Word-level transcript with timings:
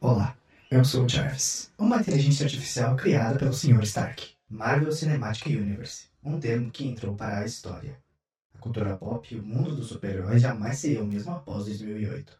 Olá, 0.00 0.38
eu 0.70 0.84
sou 0.84 1.04
o 1.04 1.08
Jarvis, 1.08 1.72
uma 1.76 1.96
inteligência 1.96 2.44
artificial 2.44 2.94
criada 2.94 3.36
pelo 3.36 3.52
Sr. 3.52 3.82
Stark. 3.82 4.30
Marvel 4.48 4.92
Cinematic 4.92 5.46
Universe, 5.46 6.04
um 6.22 6.38
termo 6.38 6.70
que 6.70 6.86
entrou 6.86 7.16
para 7.16 7.38
a 7.38 7.44
história. 7.44 7.98
A 8.54 8.58
cultura 8.58 8.96
pop 8.96 9.34
e 9.34 9.40
o 9.40 9.42
mundo 9.42 9.74
dos 9.74 9.88
super-heróis 9.88 10.40
jamais 10.40 10.78
seriam 10.78 11.02
o 11.02 11.06
mesmo 11.08 11.32
após 11.32 11.64
2008. 11.64 12.32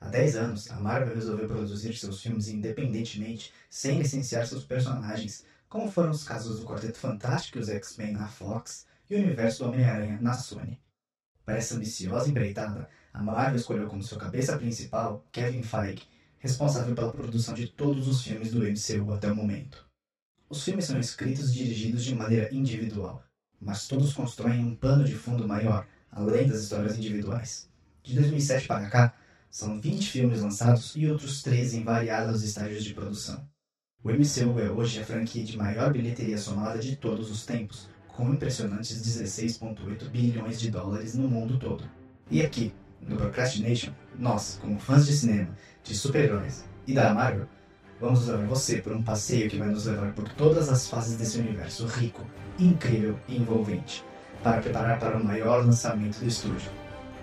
Há 0.00 0.08
10 0.08 0.36
anos, 0.36 0.70
a 0.70 0.80
Marvel 0.80 1.14
resolveu 1.14 1.46
produzir 1.46 1.94
seus 1.94 2.22
filmes 2.22 2.48
independentemente, 2.48 3.52
sem 3.68 3.98
licenciar 3.98 4.46
seus 4.46 4.64
personagens, 4.64 5.44
como 5.68 5.90
foram 5.90 6.12
os 6.12 6.24
casos 6.24 6.60
do 6.60 6.66
Quarteto 6.66 6.96
Fantástico 6.96 7.58
e 7.58 7.60
os 7.60 7.68
X-Men 7.68 8.12
na 8.12 8.26
Fox 8.26 8.86
e 9.10 9.16
o 9.16 9.18
universo 9.18 9.64
do 9.64 9.68
Homem-Aranha 9.68 10.18
na 10.22 10.32
Sony. 10.32 10.80
Para 11.44 11.58
essa 11.58 11.74
ambiciosa 11.74 12.30
empreitada, 12.30 12.88
a 13.12 13.22
Marvel 13.22 13.56
escolheu 13.56 13.86
como 13.86 14.02
sua 14.02 14.18
cabeça 14.18 14.56
principal 14.56 15.22
Kevin 15.30 15.62
Feige, 15.62 16.15
responsável 16.46 16.94
pela 16.94 17.12
produção 17.12 17.54
de 17.54 17.66
todos 17.66 18.06
os 18.06 18.22
filmes 18.22 18.52
do 18.52 18.60
MCU 18.60 19.12
até 19.12 19.30
o 19.30 19.34
momento. 19.34 19.84
Os 20.48 20.62
filmes 20.62 20.84
são 20.84 20.98
escritos 21.00 21.50
e 21.50 21.54
dirigidos 21.54 22.04
de 22.04 22.14
maneira 22.14 22.54
individual, 22.54 23.22
mas 23.60 23.88
todos 23.88 24.14
constroem 24.14 24.64
um 24.64 24.76
pano 24.76 25.04
de 25.04 25.14
fundo 25.14 25.46
maior, 25.46 25.86
além 26.10 26.46
das 26.46 26.62
histórias 26.62 26.96
individuais. 26.96 27.68
De 28.02 28.14
2007 28.14 28.68
para 28.68 28.88
cá, 28.88 29.14
são 29.50 29.80
20 29.80 30.08
filmes 30.08 30.40
lançados 30.40 30.94
e 30.94 31.10
outros 31.10 31.42
13 31.42 31.78
em 31.78 31.84
variados 31.84 32.44
estágios 32.44 32.84
de 32.84 32.94
produção. 32.94 33.48
O 34.04 34.10
MCU 34.10 34.60
é 34.60 34.70
hoje 34.70 35.00
a 35.00 35.04
franquia 35.04 35.44
de 35.44 35.56
maior 35.56 35.92
bilheteria 35.92 36.38
somada 36.38 36.78
de 36.78 36.94
todos 36.94 37.28
os 37.28 37.44
tempos, 37.44 37.88
com 38.06 38.32
impressionantes 38.32 39.02
16,8 39.02 40.08
bilhões 40.10 40.60
de 40.60 40.70
dólares 40.70 41.16
no 41.16 41.28
mundo 41.28 41.58
todo. 41.58 41.82
E 42.30 42.40
aqui, 42.40 42.72
no 43.00 43.16
Procrastination, 43.16 43.92
nós, 44.18 44.58
como 44.60 44.78
fãs 44.78 45.06
de 45.06 45.12
cinema, 45.12 45.48
de 45.82 45.94
super-heróis 45.94 46.64
e 46.86 46.94
da 46.94 47.12
Marvel, 47.12 47.46
vamos 48.00 48.26
levar 48.26 48.46
você 48.46 48.78
por 48.78 48.92
um 48.92 49.02
passeio 49.02 49.48
que 49.48 49.58
vai 49.58 49.68
nos 49.68 49.86
levar 49.86 50.12
por 50.12 50.28
todas 50.30 50.68
as 50.68 50.88
fases 50.88 51.16
desse 51.16 51.38
universo 51.38 51.86
rico, 51.86 52.22
incrível 52.58 53.18
e 53.28 53.36
envolvente, 53.36 54.04
para 54.42 54.60
preparar 54.60 54.98
para 54.98 55.16
o 55.16 55.24
maior 55.24 55.64
lançamento 55.64 56.18
do 56.18 56.26
estúdio: 56.26 56.70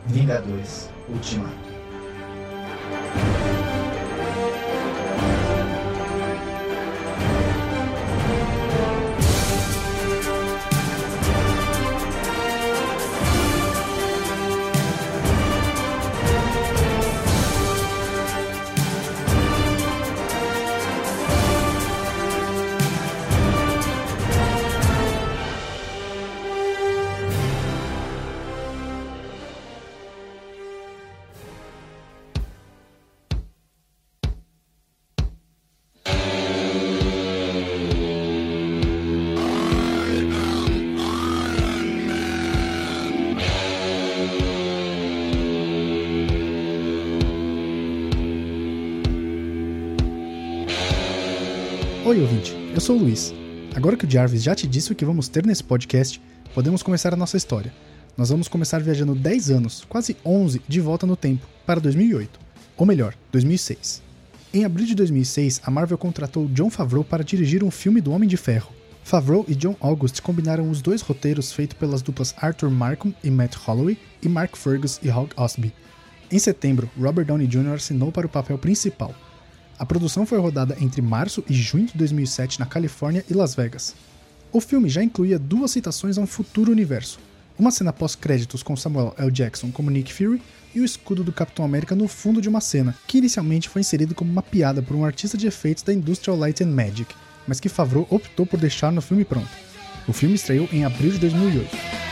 Vingadores 0.07 0.89
Ultimato. 1.09 1.82
Oi, 52.13 52.21
ouvinte, 52.21 52.53
eu 52.75 52.79
sou 52.79 52.95
o 52.95 52.99
Luiz. 52.99 53.33
Agora 53.73 53.97
que 53.97 54.05
o 54.05 54.09
Jarvis 54.11 54.43
já 54.43 54.53
te 54.53 54.67
disse 54.67 54.91
o 54.91 54.95
que 54.95 55.03
vamos 55.03 55.27
ter 55.27 55.43
nesse 55.43 55.63
podcast, 55.63 56.21
podemos 56.53 56.83
começar 56.83 57.11
a 57.11 57.17
nossa 57.17 57.37
história. 57.37 57.73
Nós 58.15 58.29
vamos 58.29 58.47
começar 58.47 58.83
viajando 58.83 59.15
10 59.15 59.49
anos, 59.49 59.83
quase 59.89 60.15
11, 60.23 60.61
de 60.67 60.79
volta 60.79 61.07
no 61.07 61.15
tempo, 61.15 61.47
para 61.65 61.79
2008. 61.79 62.39
Ou 62.77 62.85
melhor, 62.85 63.15
2006. 63.31 64.03
Em 64.53 64.63
abril 64.63 64.85
de 64.85 64.93
2006, 64.93 65.61
a 65.65 65.71
Marvel 65.71 65.97
contratou 65.97 66.47
John 66.49 66.69
Favreau 66.69 67.03
para 67.03 67.23
dirigir 67.23 67.63
um 67.63 67.71
filme 67.71 67.99
do 67.99 68.11
Homem 68.11 68.29
de 68.29 68.37
Ferro. 68.37 68.71
Favreau 69.03 69.43
e 69.47 69.55
John 69.55 69.75
August 69.79 70.21
combinaram 70.21 70.69
os 70.69 70.83
dois 70.83 71.01
roteiros 71.01 71.51
feitos 71.51 71.79
pelas 71.79 72.03
duplas 72.03 72.35
Arthur 72.37 72.69
Markham 72.69 73.11
e 73.23 73.31
Matt 73.31 73.55
Holloway 73.55 73.97
e 74.21 74.29
Mark 74.29 74.55
Fergus 74.55 74.99
e 75.01 75.09
Hawk 75.09 75.33
Osby. 75.35 75.73
Em 76.31 76.37
setembro, 76.37 76.87
Robert 76.95 77.25
Downey 77.25 77.47
Jr. 77.47 77.73
assinou 77.73 78.11
para 78.11 78.27
o 78.27 78.29
papel 78.29 78.59
principal. 78.59 79.15
A 79.77 79.85
produção 79.85 80.25
foi 80.25 80.37
rodada 80.39 80.77
entre 80.79 81.01
março 81.01 81.43
e 81.49 81.53
junho 81.53 81.87
de 81.87 81.97
2007 81.97 82.59
na 82.59 82.65
Califórnia 82.65 83.25
e 83.29 83.33
Las 83.33 83.55
Vegas. 83.55 83.95
O 84.51 84.61
filme 84.61 84.87
já 84.87 85.03
incluía 85.03 85.39
duas 85.39 85.71
citações 85.71 86.17
a 86.17 86.21
um 86.21 86.27
futuro 86.27 86.71
universo. 86.71 87.19
Uma 87.57 87.71
cena 87.71 87.91
pós-créditos 87.91 88.61
com 88.61 88.75
Samuel 88.75 89.15
L. 89.17 89.31
Jackson 89.31 89.71
como 89.71 89.89
Nick 89.89 90.13
Fury 90.13 90.41
e 90.75 90.79
o 90.79 90.85
escudo 90.85 91.23
do 91.23 91.31
Capitão 91.31 91.65
América 91.65 91.95
no 91.95 92.07
fundo 92.07 92.41
de 92.41 92.49
uma 92.49 92.61
cena, 92.61 92.95
que 93.07 93.17
inicialmente 93.17 93.69
foi 93.69 93.81
inserido 93.81 94.15
como 94.15 94.31
uma 94.31 94.43
piada 94.43 94.81
por 94.81 94.95
um 94.95 95.05
artista 95.05 95.37
de 95.37 95.47
efeitos 95.47 95.83
da 95.83 95.93
Industrial 95.93 96.37
Light 96.37 96.63
and 96.63 96.67
Magic, 96.67 97.13
mas 97.47 97.59
que 97.59 97.69
Favreau 97.69 98.07
optou 98.09 98.45
por 98.45 98.59
deixar 98.59 98.91
no 98.91 99.01
filme 99.01 99.25
pronto. 99.25 99.49
O 100.07 100.13
filme 100.13 100.35
estreou 100.35 100.67
em 100.71 100.83
abril 100.83 101.11
de 101.11 101.19
2008. 101.19 102.02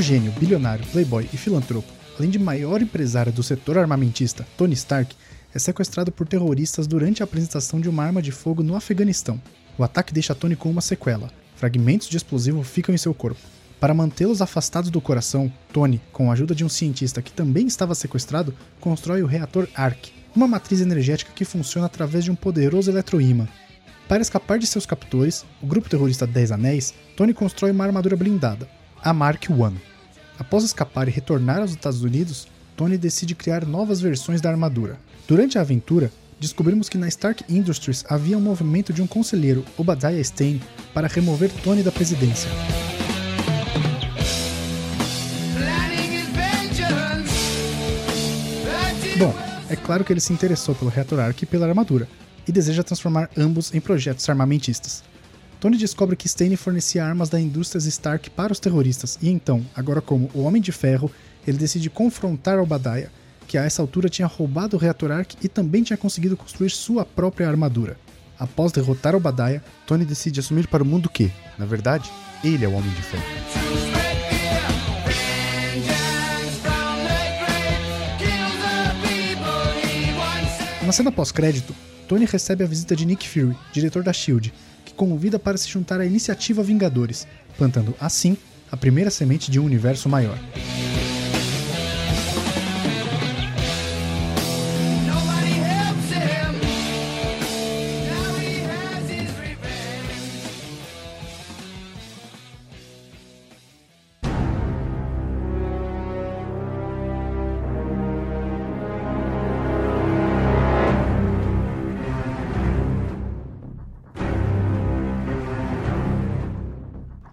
O 0.00 0.02
gênio, 0.02 0.32
bilionário, 0.40 0.86
playboy 0.86 1.28
e 1.30 1.36
filantropo, 1.36 1.92
além 2.18 2.30
de 2.30 2.38
maior 2.38 2.80
empresário 2.80 3.30
do 3.30 3.42
setor 3.42 3.76
armamentista, 3.76 4.46
Tony 4.56 4.72
Stark, 4.72 5.14
é 5.54 5.58
sequestrado 5.58 6.10
por 6.10 6.26
terroristas 6.26 6.86
durante 6.86 7.22
a 7.22 7.24
apresentação 7.24 7.78
de 7.78 7.86
uma 7.86 8.02
arma 8.02 8.22
de 8.22 8.32
fogo 8.32 8.62
no 8.62 8.74
Afeganistão. 8.74 9.38
O 9.76 9.84
ataque 9.84 10.14
deixa 10.14 10.34
Tony 10.34 10.56
com 10.56 10.70
uma 10.70 10.80
sequela. 10.80 11.30
Fragmentos 11.54 12.08
de 12.08 12.16
explosivo 12.16 12.62
ficam 12.62 12.94
em 12.94 12.98
seu 12.98 13.12
corpo. 13.12 13.42
Para 13.78 13.92
mantê-los 13.92 14.40
afastados 14.40 14.88
do 14.88 15.02
coração, 15.02 15.52
Tony, 15.70 16.00
com 16.12 16.30
a 16.30 16.32
ajuda 16.32 16.54
de 16.54 16.64
um 16.64 16.68
cientista 16.70 17.20
que 17.20 17.30
também 17.30 17.66
estava 17.66 17.94
sequestrado, 17.94 18.54
constrói 18.80 19.22
o 19.22 19.26
reator 19.26 19.68
ARC, 19.74 20.12
uma 20.34 20.48
matriz 20.48 20.80
energética 20.80 21.32
que 21.34 21.44
funciona 21.44 21.84
através 21.84 22.24
de 22.24 22.30
um 22.30 22.34
poderoso 22.34 22.90
eletroímã. 22.90 23.46
Para 24.08 24.22
escapar 24.22 24.58
de 24.58 24.66
seus 24.66 24.86
captores, 24.86 25.44
o 25.60 25.66
grupo 25.66 25.90
terrorista 25.90 26.26
Dez 26.26 26.50
Anéis, 26.50 26.94
Tony 27.14 27.34
constrói 27.34 27.70
uma 27.70 27.84
armadura 27.84 28.16
blindada, 28.16 28.66
a 29.02 29.12
Mark 29.12 29.44
I. 29.44 29.89
Após 30.40 30.64
escapar 30.64 31.06
e 31.06 31.10
retornar 31.10 31.58
aos 31.58 31.70
Estados 31.70 32.02
Unidos, 32.02 32.48
Tony 32.74 32.96
decide 32.96 33.34
criar 33.34 33.66
novas 33.66 34.00
versões 34.00 34.40
da 34.40 34.48
armadura. 34.48 34.98
Durante 35.28 35.58
a 35.58 35.60
aventura, 35.60 36.10
descobrimos 36.40 36.88
que 36.88 36.96
na 36.96 37.06
Stark 37.08 37.44
Industries 37.46 38.06
havia 38.08 38.38
um 38.38 38.40
movimento 38.40 38.90
de 38.90 39.02
um 39.02 39.06
conselheiro, 39.06 39.62
Obadiah 39.76 40.18
Stane, 40.18 40.62
para 40.94 41.08
remover 41.08 41.52
Tony 41.62 41.82
da 41.82 41.92
presidência. 41.92 42.50
Bom, 49.18 49.34
é 49.68 49.76
claro 49.76 50.02
que 50.02 50.10
ele 50.10 50.20
se 50.20 50.32
interessou 50.32 50.74
pelo 50.74 50.90
reator 50.90 51.20
Arc 51.20 51.42
e 51.42 51.46
pela 51.46 51.66
armadura, 51.66 52.08
e 52.48 52.50
deseja 52.50 52.82
transformar 52.82 53.28
ambos 53.36 53.74
em 53.74 53.80
projetos 53.80 54.26
armamentistas. 54.26 55.04
Tony 55.60 55.76
descobre 55.76 56.16
que 56.16 56.26
Stane 56.26 56.56
fornecia 56.56 57.04
armas 57.04 57.28
da 57.28 57.38
indústria 57.38 57.78
Stark 57.78 58.30
para 58.30 58.50
os 58.50 58.58
terroristas, 58.58 59.18
e 59.20 59.28
então, 59.28 59.64
agora 59.76 60.00
como 60.00 60.30
o 60.32 60.40
Homem 60.40 60.62
de 60.62 60.72
Ferro, 60.72 61.10
ele 61.46 61.58
decide 61.58 61.90
confrontar 61.90 62.58
Obadiah, 62.58 63.10
que 63.46 63.58
a 63.58 63.64
essa 63.64 63.82
altura 63.82 64.08
tinha 64.08 64.26
roubado 64.26 64.76
o 64.76 64.80
reator 64.80 65.10
Arc 65.12 65.34
e 65.42 65.48
também 65.48 65.82
tinha 65.82 65.98
conseguido 65.98 66.34
construir 66.34 66.70
sua 66.70 67.04
própria 67.04 67.46
armadura. 67.46 67.98
Após 68.38 68.72
derrotar 68.72 69.14
Obadiah, 69.14 69.62
Tony 69.86 70.06
decide 70.06 70.40
assumir 70.40 70.66
para 70.66 70.82
o 70.82 70.86
mundo 70.86 71.10
que, 71.10 71.30
na 71.58 71.66
verdade, 71.66 72.10
ele 72.42 72.64
é 72.64 72.68
o 72.68 72.72
Homem 72.72 72.90
de 72.92 73.02
Ferro. 73.02 73.22
Na 80.86 80.92
cena 80.92 81.12
pós-crédito, 81.12 81.76
Tony 82.08 82.24
recebe 82.24 82.64
a 82.64 82.66
visita 82.66 82.96
de 82.96 83.04
Nick 83.04 83.28
Fury, 83.28 83.56
diretor 83.72 84.02
da 84.02 84.12
SHIELD, 84.12 84.52
convida 85.00 85.38
para 85.38 85.56
se 85.56 85.66
juntar 85.66 85.98
à 85.98 86.04
iniciativa 86.04 86.62
Vingadores, 86.62 87.26
plantando 87.56 87.94
assim 87.98 88.36
a 88.70 88.76
primeira 88.76 89.08
semente 89.08 89.50
de 89.50 89.58
um 89.58 89.64
universo 89.64 90.10
maior. 90.10 90.38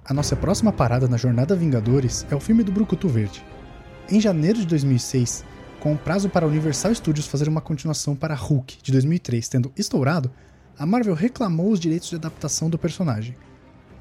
A 0.08 0.14
nossa 0.14 0.38
próxima 0.38 0.72
parada 0.72 1.06
na 1.06 1.18
Jornada 1.18 1.54
Vingadores 1.54 2.26
é 2.32 2.36
o 2.36 2.40
filme 2.40 2.64
do 2.64 2.72
Brucutu 2.72 3.10
Verde. 3.10 3.44
Em 4.10 4.22
janeiro 4.22 4.60
de 4.60 4.66
2006, 4.66 5.44
com 5.82 5.94
o 5.94 5.98
prazo 5.98 6.30
para 6.30 6.48
Universal 6.48 6.96
Studios 6.96 7.28
fazer 7.28 7.50
uma 7.50 7.60
continuação 7.60 8.16
para 8.16 8.34
Hulk 8.34 8.78
de 8.82 8.94
2003 8.94 9.50
tendo 9.50 9.72
estourado, 9.76 10.32
a 10.80 10.86
Marvel 10.86 11.14
reclamou 11.14 11.70
os 11.70 11.80
direitos 11.80 12.10
de 12.10 12.16
adaptação 12.16 12.70
do 12.70 12.78
personagem. 12.78 13.36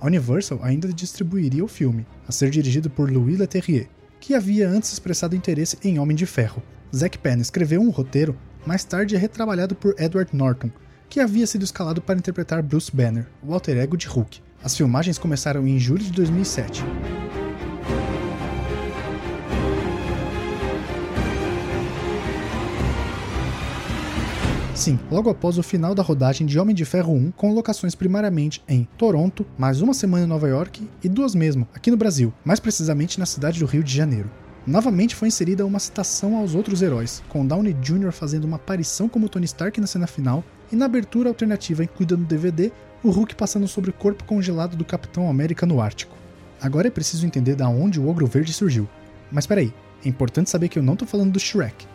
A 0.00 0.06
Universal 0.06 0.60
ainda 0.62 0.92
distribuiria 0.92 1.64
o 1.64 1.68
filme, 1.68 2.06
a 2.28 2.30
ser 2.30 2.50
dirigido 2.50 2.88
por 2.88 3.10
Louis 3.10 3.36
Leterrier, 3.36 3.88
que 4.20 4.32
havia 4.32 4.68
antes 4.68 4.92
expressado 4.92 5.34
interesse 5.34 5.76
em 5.82 5.98
Homem 5.98 6.16
de 6.16 6.24
Ferro. 6.24 6.62
Zack 6.94 7.18
Penn 7.18 7.40
escreveu 7.40 7.80
um 7.80 7.90
roteiro, 7.90 8.38
mais 8.64 8.84
tarde 8.84 9.16
retrabalhado 9.16 9.74
por 9.74 9.92
Edward 9.98 10.36
Norton, 10.36 10.70
que 11.08 11.18
havia 11.18 11.48
sido 11.48 11.64
escalado 11.64 12.00
para 12.00 12.18
interpretar 12.18 12.62
Bruce 12.62 12.94
Banner, 12.94 13.26
o 13.42 13.52
alter 13.52 13.76
ego 13.78 13.96
de 13.96 14.06
Hulk. 14.06 14.45
As 14.66 14.76
filmagens 14.76 15.16
começaram 15.16 15.64
em 15.64 15.78
julho 15.78 16.02
de 16.02 16.10
2007. 16.10 16.82
Sim, 24.74 24.98
logo 25.08 25.30
após 25.30 25.56
o 25.56 25.62
final 25.62 25.94
da 25.94 26.02
rodagem 26.02 26.44
de 26.44 26.58
Homem 26.58 26.74
de 26.74 26.84
Ferro 26.84 27.14
1, 27.14 27.30
com 27.30 27.54
locações 27.54 27.94
primariamente 27.94 28.60
em 28.66 28.88
Toronto, 28.98 29.46
mais 29.56 29.80
uma 29.80 29.94
semana 29.94 30.24
em 30.24 30.28
Nova 30.28 30.48
York 30.48 30.84
e 31.00 31.08
duas 31.08 31.36
mesmo, 31.36 31.68
aqui 31.72 31.88
no 31.88 31.96
Brasil, 31.96 32.34
mais 32.44 32.58
precisamente 32.58 33.20
na 33.20 33.26
cidade 33.26 33.60
do 33.60 33.66
Rio 33.66 33.84
de 33.84 33.94
Janeiro. 33.94 34.28
Novamente 34.66 35.14
foi 35.14 35.28
inserida 35.28 35.64
uma 35.64 35.78
citação 35.78 36.36
aos 36.36 36.56
outros 36.56 36.82
heróis, 36.82 37.22
com 37.28 37.46
Downey 37.46 37.72
Jr. 37.74 38.10
fazendo 38.10 38.46
uma 38.46 38.56
aparição 38.56 39.08
como 39.08 39.28
Tony 39.28 39.44
Stark 39.44 39.80
na 39.80 39.86
cena 39.86 40.08
final, 40.08 40.42
e 40.72 40.74
na 40.74 40.86
abertura 40.86 41.28
alternativa 41.28 41.84
incluída 41.84 42.16
no 42.16 42.24
DVD, 42.24 42.72
o 43.02 43.10
Hulk 43.10 43.34
passando 43.34 43.68
sobre 43.68 43.90
o 43.90 43.92
corpo 43.92 44.24
congelado 44.24 44.76
do 44.76 44.84
Capitão 44.84 45.28
América 45.28 45.66
no 45.66 45.80
Ártico. 45.80 46.16
Agora 46.60 46.88
é 46.88 46.90
preciso 46.90 47.26
entender 47.26 47.54
da 47.54 47.68
onde 47.68 48.00
o 48.00 48.08
Ogro 48.08 48.26
Verde 48.26 48.52
surgiu. 48.52 48.88
Mas 49.30 49.46
peraí, 49.46 49.72
é 50.04 50.08
importante 50.08 50.50
saber 50.50 50.68
que 50.68 50.78
eu 50.78 50.82
não 50.82 50.96
tô 50.96 51.06
falando 51.06 51.32
do 51.32 51.40
Shrek. 51.40 51.86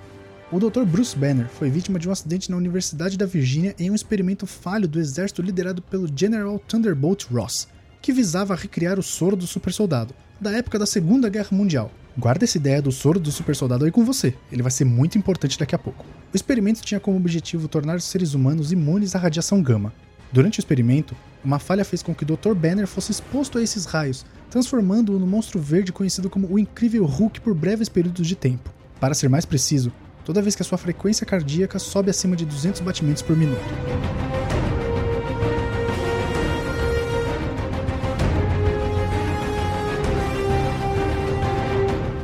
O 0.52 0.60
Dr. 0.60 0.84
Bruce 0.84 1.18
Banner 1.18 1.48
foi 1.48 1.70
vítima 1.70 1.98
de 1.98 2.10
um 2.10 2.12
acidente 2.12 2.52
na 2.52 2.58
Universidade 2.58 3.18
da 3.18 3.26
Virgínia 3.26 3.74
em 3.80 3.90
um 3.90 3.96
experimento 3.96 4.46
falho 4.46 4.88
do 4.88 5.00
exército 5.00 5.42
liderado 5.42 5.82
pelo 5.82 6.10
General 6.14 6.60
Thunderbolt 6.60 7.26
Ross, 7.32 7.70
que 8.02 8.12
visava 8.12 8.54
recriar 8.54 9.00
o 9.00 9.04
soro 9.04 9.38
do 9.38 9.48
super 9.48 9.72
soldado, 9.72 10.14
da 10.42 10.52
época 10.52 10.78
da 10.78 10.86
Segunda 10.86 11.30
Guerra 11.30 11.50
Mundial. 11.52 11.90
Guarda 12.18 12.44
essa 12.44 12.58
ideia 12.58 12.82
do 12.82 12.92
soro 12.92 13.18
do 13.18 13.32
super 13.32 13.56
soldado 13.56 13.86
aí 13.86 13.92
com 13.92 14.04
você, 14.04 14.36
ele 14.52 14.62
vai 14.62 14.72
ser 14.72 14.84
muito 14.84 15.18
importante 15.18 15.58
daqui 15.58 15.74
a 15.74 15.80
pouco. 15.80 16.06
O 16.34 16.36
experimento 16.36 16.82
tinha 16.82 17.00
como 17.00 17.16
objetivo 17.16 17.70
tornar 17.70 17.96
os 17.96 18.04
seres 18.04 18.34
humanos 18.34 18.74
imunes 18.74 19.16
à 19.16 19.20
radiação 19.20 19.62
gama. 19.64 19.94
Durante 20.32 20.60
o 20.60 20.62
experimento, 20.62 21.14
uma 21.44 21.60
falha 21.60 21.84
fez 21.84 22.02
com 22.02 22.16
que 22.16 22.24
o 22.24 22.26
Dr. 22.26 22.54
Banner 22.54 22.88
fosse 22.88 23.12
exposto 23.12 23.58
a 23.58 23.62
esses 23.62 23.84
raios, 23.86 24.26
transformando-o 24.50 25.20
no 25.20 25.28
monstro 25.28 25.60
verde 25.60 25.92
conhecido 25.92 26.30
como 26.30 26.48
o 26.48 26.58
Incrível 26.58 27.06
Hulk 27.06 27.42
por 27.42 27.54
breves 27.54 27.90
períodos 27.90 28.26
de 28.26 28.36
tempo. 28.36 28.72
Para 28.98 29.14
ser 29.14 29.30
mais 29.30 29.46
preciso, 29.46 29.92
toda 30.24 30.42
vez 30.42 30.56
que 30.56 30.62
a 30.62 30.66
sua 30.66 30.78
frequência 30.78 31.26
cardíaca 31.26 31.78
sobe 31.80 32.10
acima 32.10 32.38
de 32.38 32.46
200 32.46 32.80
batimentos 32.80 33.22
por 33.22 33.36
minuto. 33.36 33.60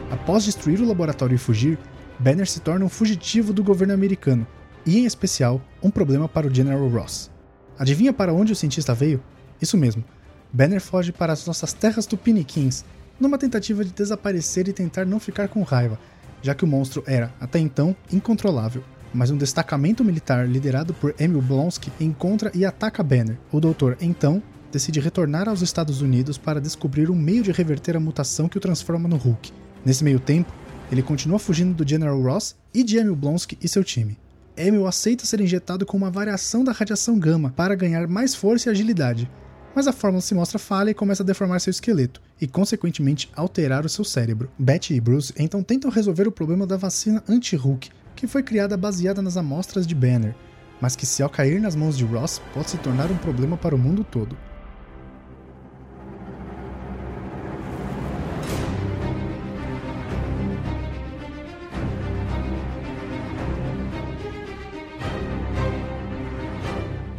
Após 0.09 0.45
destruir 0.45 0.79
o 0.79 0.87
laboratório 0.87 1.35
e 1.35 1.37
fugir, 1.37 1.77
Banner 2.17 2.47
se 2.47 2.61
torna 2.61 2.85
um 2.85 2.89
fugitivo 2.89 3.51
do 3.51 3.63
governo 3.63 3.93
americano, 3.93 4.47
e 4.85 4.97
em 4.97 5.05
especial, 5.05 5.61
um 5.83 5.91
problema 5.91 6.29
para 6.29 6.47
o 6.47 6.53
General 6.53 6.87
Ross. 6.87 7.36
Adivinha 7.77 8.11
para 8.11 8.33
onde 8.33 8.53
o 8.53 8.55
cientista 8.55 8.93
veio? 8.93 9.21
Isso 9.61 9.77
mesmo, 9.77 10.03
Banner 10.51 10.81
foge 10.81 11.11
para 11.11 11.33
as 11.33 11.45
nossas 11.45 11.73
terras 11.73 12.05
tupiniquins, 12.05 12.83
numa 13.19 13.37
tentativa 13.37 13.83
de 13.83 13.91
desaparecer 13.91 14.67
e 14.67 14.73
tentar 14.73 15.05
não 15.05 15.19
ficar 15.19 15.47
com 15.47 15.61
raiva, 15.61 15.99
já 16.41 16.55
que 16.55 16.63
o 16.63 16.67
monstro 16.67 17.03
era, 17.05 17.33
até 17.39 17.59
então, 17.59 17.95
incontrolável. 18.11 18.83
Mas 19.13 19.31
um 19.31 19.37
destacamento 19.37 20.03
militar 20.03 20.47
liderado 20.47 20.93
por 20.93 21.15
Emil 21.19 21.41
Blonsky 21.41 21.91
encontra 21.99 22.51
e 22.53 22.65
ataca 22.65 23.03
Banner. 23.03 23.37
O 23.51 23.59
doutor, 23.59 23.97
então, 24.01 24.41
decide 24.71 24.99
retornar 24.99 25.47
aos 25.47 25.61
Estados 25.61 26.01
Unidos 26.01 26.37
para 26.37 26.61
descobrir 26.61 27.09
um 27.09 27.15
meio 27.15 27.41
de 27.41 27.51
reverter 27.51 27.95
a 27.95 27.99
mutação 27.99 28.49
que 28.49 28.57
o 28.57 28.61
transforma 28.61 29.07
no 29.07 29.15
Hulk. 29.15 29.51
Nesse 29.85 30.03
meio 30.03 30.19
tempo, 30.19 30.51
ele 30.91 31.01
continua 31.01 31.39
fugindo 31.39 31.73
do 31.73 31.87
General 31.87 32.21
Ross 32.21 32.55
e 32.73 32.83
de 32.83 32.97
Emil 32.97 33.15
Blonsky 33.15 33.57
e 33.61 33.67
seu 33.67 33.83
time. 33.83 34.17
Emil 34.57 34.87
aceita 34.87 35.25
ser 35.25 35.39
injetado 35.39 35.85
com 35.85 35.95
uma 35.95 36.09
variação 36.09 36.63
da 36.63 36.71
radiação 36.71 37.19
gama 37.19 37.53
para 37.55 37.75
ganhar 37.75 38.07
mais 38.07 38.33
força 38.33 38.67
e 38.67 38.71
agilidade, 38.71 39.29
mas 39.75 39.87
a 39.87 39.93
fórmula 39.93 40.21
se 40.21 40.33
mostra 40.33 40.57
falha 40.57 40.89
e 40.89 40.95
começa 40.95 41.21
a 41.21 41.25
deformar 41.25 41.59
seu 41.59 41.69
esqueleto, 41.69 42.19
e 42.41 42.47
consequentemente 42.47 43.29
alterar 43.35 43.85
o 43.85 43.89
seu 43.89 44.03
cérebro. 44.03 44.49
Betty 44.57 44.95
e 44.95 44.99
Bruce 44.99 45.31
então 45.37 45.61
tentam 45.61 45.91
resolver 45.91 46.27
o 46.27 46.31
problema 46.31 46.65
da 46.65 46.75
vacina 46.75 47.23
anti-Hulk, 47.29 47.91
que 48.15 48.25
foi 48.25 48.41
criada 48.41 48.75
baseada 48.75 49.21
nas 49.21 49.37
amostras 49.37 49.85
de 49.85 49.93
Banner, 49.93 50.35
mas 50.81 50.95
que 50.95 51.05
se 51.05 51.21
ao 51.21 51.29
cair 51.29 51.61
nas 51.61 51.75
mãos 51.75 51.95
de 51.95 52.05
Ross 52.05 52.41
pode 52.53 52.71
se 52.71 52.77
tornar 52.77 53.11
um 53.11 53.17
problema 53.17 53.55
para 53.55 53.75
o 53.75 53.77
mundo 53.77 54.03
todo. 54.03 54.35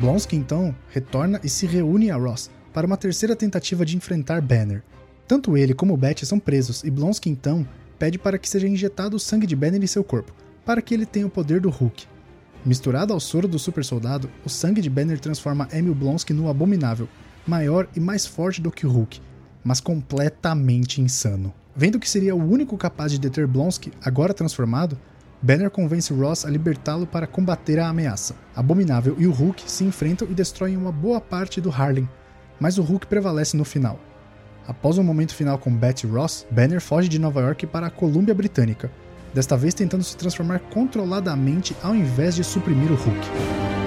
Blonsky 0.00 0.36
então 0.36 0.72
retorna 0.90 1.40
e 1.42 1.48
se 1.48 1.66
reúne 1.66 2.08
a 2.08 2.16
Ross 2.16 2.50
para 2.72 2.86
uma 2.86 2.96
terceira 2.96 3.34
tentativa 3.34 3.84
de 3.84 3.96
enfrentar 3.96 4.40
Banner. 4.40 4.84
Tanto 5.26 5.56
ele 5.56 5.74
como 5.74 5.96
Betty 5.96 6.24
são 6.24 6.38
presos 6.38 6.84
e 6.84 6.90
Blonsky 6.90 7.28
então 7.28 7.66
pede 7.98 8.16
para 8.16 8.38
que 8.38 8.48
seja 8.48 8.68
injetado 8.68 9.16
o 9.16 9.20
sangue 9.20 9.46
de 9.46 9.56
Banner 9.56 9.82
em 9.82 9.88
seu 9.88 10.04
corpo, 10.04 10.32
para 10.64 10.80
que 10.80 10.94
ele 10.94 11.04
tenha 11.04 11.26
o 11.26 11.30
poder 11.30 11.60
do 11.60 11.68
Hulk. 11.68 12.06
Misturado 12.64 13.12
ao 13.12 13.18
soro 13.18 13.48
do 13.48 13.58
super 13.58 13.84
soldado, 13.84 14.30
o 14.44 14.48
sangue 14.48 14.80
de 14.80 14.88
Banner 14.88 15.18
transforma 15.18 15.68
Emil 15.72 15.96
Blonsky 15.96 16.32
no 16.32 16.48
abominável, 16.48 17.08
maior 17.44 17.88
e 17.96 17.98
mais 17.98 18.24
forte 18.24 18.60
do 18.60 18.70
que 18.70 18.86
o 18.86 18.90
Hulk, 18.90 19.20
mas 19.64 19.80
completamente 19.80 21.00
insano. 21.00 21.52
Vendo 21.74 21.98
que 21.98 22.08
seria 22.08 22.36
o 22.36 22.50
único 22.50 22.76
capaz 22.76 23.10
de 23.10 23.18
deter 23.18 23.48
Blonsky, 23.48 23.92
agora 24.04 24.32
transformado, 24.32 24.96
Banner 25.40 25.70
convence 25.70 26.12
Ross 26.12 26.44
a 26.44 26.50
libertá-lo 26.50 27.06
para 27.06 27.26
combater 27.26 27.78
a 27.78 27.88
ameaça. 27.88 28.34
Abominável 28.56 29.14
e 29.18 29.26
o 29.26 29.32
Hulk 29.32 29.70
se 29.70 29.84
enfrentam 29.84 30.26
e 30.28 30.34
destroem 30.34 30.76
uma 30.76 30.90
boa 30.90 31.20
parte 31.20 31.60
do 31.60 31.70
Harlem, 31.70 32.08
mas 32.58 32.76
o 32.76 32.82
Hulk 32.82 33.06
prevalece 33.06 33.56
no 33.56 33.64
final. 33.64 34.00
Após 34.66 34.98
um 34.98 35.02
momento 35.02 35.34
final 35.34 35.56
com 35.56 35.74
Betty 35.74 36.06
Ross, 36.06 36.44
Banner 36.50 36.80
foge 36.80 37.08
de 37.08 37.18
Nova 37.18 37.40
York 37.40 37.66
para 37.68 37.86
a 37.86 37.90
Colômbia 37.90 38.34
Britânica, 38.34 38.90
desta 39.32 39.56
vez 39.56 39.74
tentando 39.74 40.02
se 40.02 40.16
transformar 40.16 40.58
controladamente 40.58 41.74
ao 41.82 41.94
invés 41.94 42.34
de 42.34 42.42
suprimir 42.42 42.90
o 42.90 42.96
Hulk. 42.96 43.77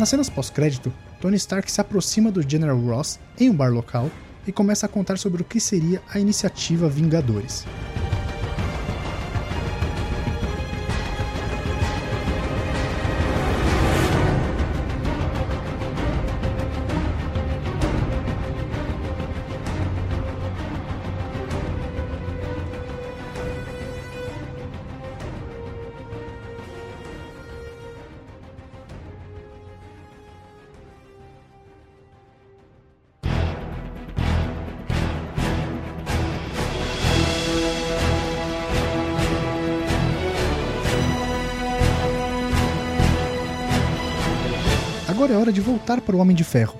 Nas 0.00 0.08
cenas 0.08 0.30
pós-crédito, 0.30 0.90
Tony 1.20 1.36
Stark 1.36 1.70
se 1.70 1.78
aproxima 1.78 2.32
do 2.32 2.40
General 2.40 2.78
Ross 2.78 3.20
em 3.38 3.50
um 3.50 3.54
bar 3.54 3.70
local 3.70 4.10
e 4.46 4.50
começa 4.50 4.86
a 4.86 4.88
contar 4.88 5.18
sobre 5.18 5.42
o 5.42 5.44
que 5.44 5.60
seria 5.60 6.00
a 6.08 6.18
iniciativa 6.18 6.88
Vingadores. 6.88 7.66
Hora 45.50 45.52
de 45.52 45.60
voltar 45.60 46.00
para 46.00 46.14
o 46.14 46.20
Homem 46.20 46.36
de 46.36 46.44
Ferro. 46.44 46.78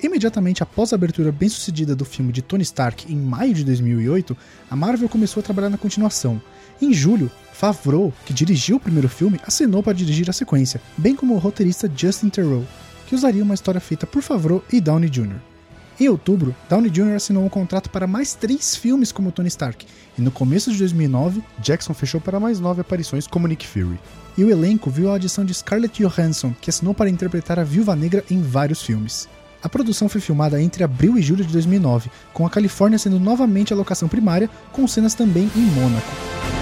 Imediatamente 0.00 0.62
após 0.62 0.92
a 0.92 0.96
abertura 0.96 1.32
bem-sucedida 1.32 1.94
do 1.94 2.04
filme 2.04 2.32
de 2.32 2.40
Tony 2.40 2.62
Stark 2.62 3.12
em 3.12 3.16
maio 3.16 3.52
de 3.52 3.64
2008, 3.64 4.36
a 4.70 4.76
Marvel 4.76 5.08
começou 5.08 5.40
a 5.40 5.44
trabalhar 5.44 5.68
na 5.68 5.76
continuação. 5.76 6.40
Em 6.80 6.92
julho, 6.92 7.30
Favreau, 7.52 8.12
que 8.24 8.32
dirigiu 8.32 8.76
o 8.76 8.80
primeiro 8.80 9.08
filme, 9.08 9.40
assinou 9.44 9.82
para 9.82 9.92
dirigir 9.92 10.30
a 10.30 10.32
sequência, 10.32 10.80
bem 10.96 11.16
como 11.16 11.34
o 11.34 11.38
roteirista 11.38 11.90
Justin 11.94 12.28
Theroux, 12.28 12.64
que 13.08 13.14
usaria 13.14 13.42
uma 13.42 13.54
história 13.54 13.80
feita 13.80 14.06
por 14.06 14.22
Favreau 14.22 14.64
e 14.72 14.80
Downey 14.80 15.10
Jr. 15.10 15.51
Em 16.00 16.08
outubro, 16.08 16.54
Downey 16.68 16.90
Jr. 16.90 17.14
assinou 17.16 17.44
um 17.44 17.48
contrato 17.48 17.90
para 17.90 18.06
mais 18.06 18.34
três 18.34 18.74
filmes 18.74 19.12
como 19.12 19.30
Tony 19.30 19.48
Stark, 19.48 19.86
e 20.18 20.22
no 20.22 20.30
começo 20.30 20.70
de 20.72 20.78
2009, 20.78 21.42
Jackson 21.58 21.94
fechou 21.94 22.20
para 22.20 22.40
mais 22.40 22.58
nove 22.58 22.80
aparições 22.80 23.26
como 23.26 23.46
Nick 23.46 23.66
Fury. 23.66 24.00
E 24.36 24.44
o 24.44 24.50
elenco 24.50 24.90
viu 24.90 25.10
a 25.10 25.16
adição 25.16 25.44
de 25.44 25.52
Scarlett 25.54 26.02
Johansson, 26.02 26.54
que 26.60 26.70
assinou 26.70 26.94
para 26.94 27.10
interpretar 27.10 27.58
a 27.58 27.64
Viúva 27.64 27.94
Negra 27.94 28.24
em 28.30 28.40
vários 28.40 28.82
filmes. 28.82 29.28
A 29.62 29.68
produção 29.68 30.08
foi 30.08 30.20
filmada 30.20 30.60
entre 30.60 30.82
abril 30.82 31.16
e 31.16 31.22
julho 31.22 31.44
de 31.44 31.52
2009, 31.52 32.10
com 32.32 32.44
a 32.44 32.50
Califórnia 32.50 32.98
sendo 32.98 33.20
novamente 33.20 33.72
a 33.72 33.76
locação 33.76 34.08
primária, 34.08 34.50
com 34.72 34.88
cenas 34.88 35.14
também 35.14 35.50
em 35.54 35.60
Mônaco. 35.60 36.61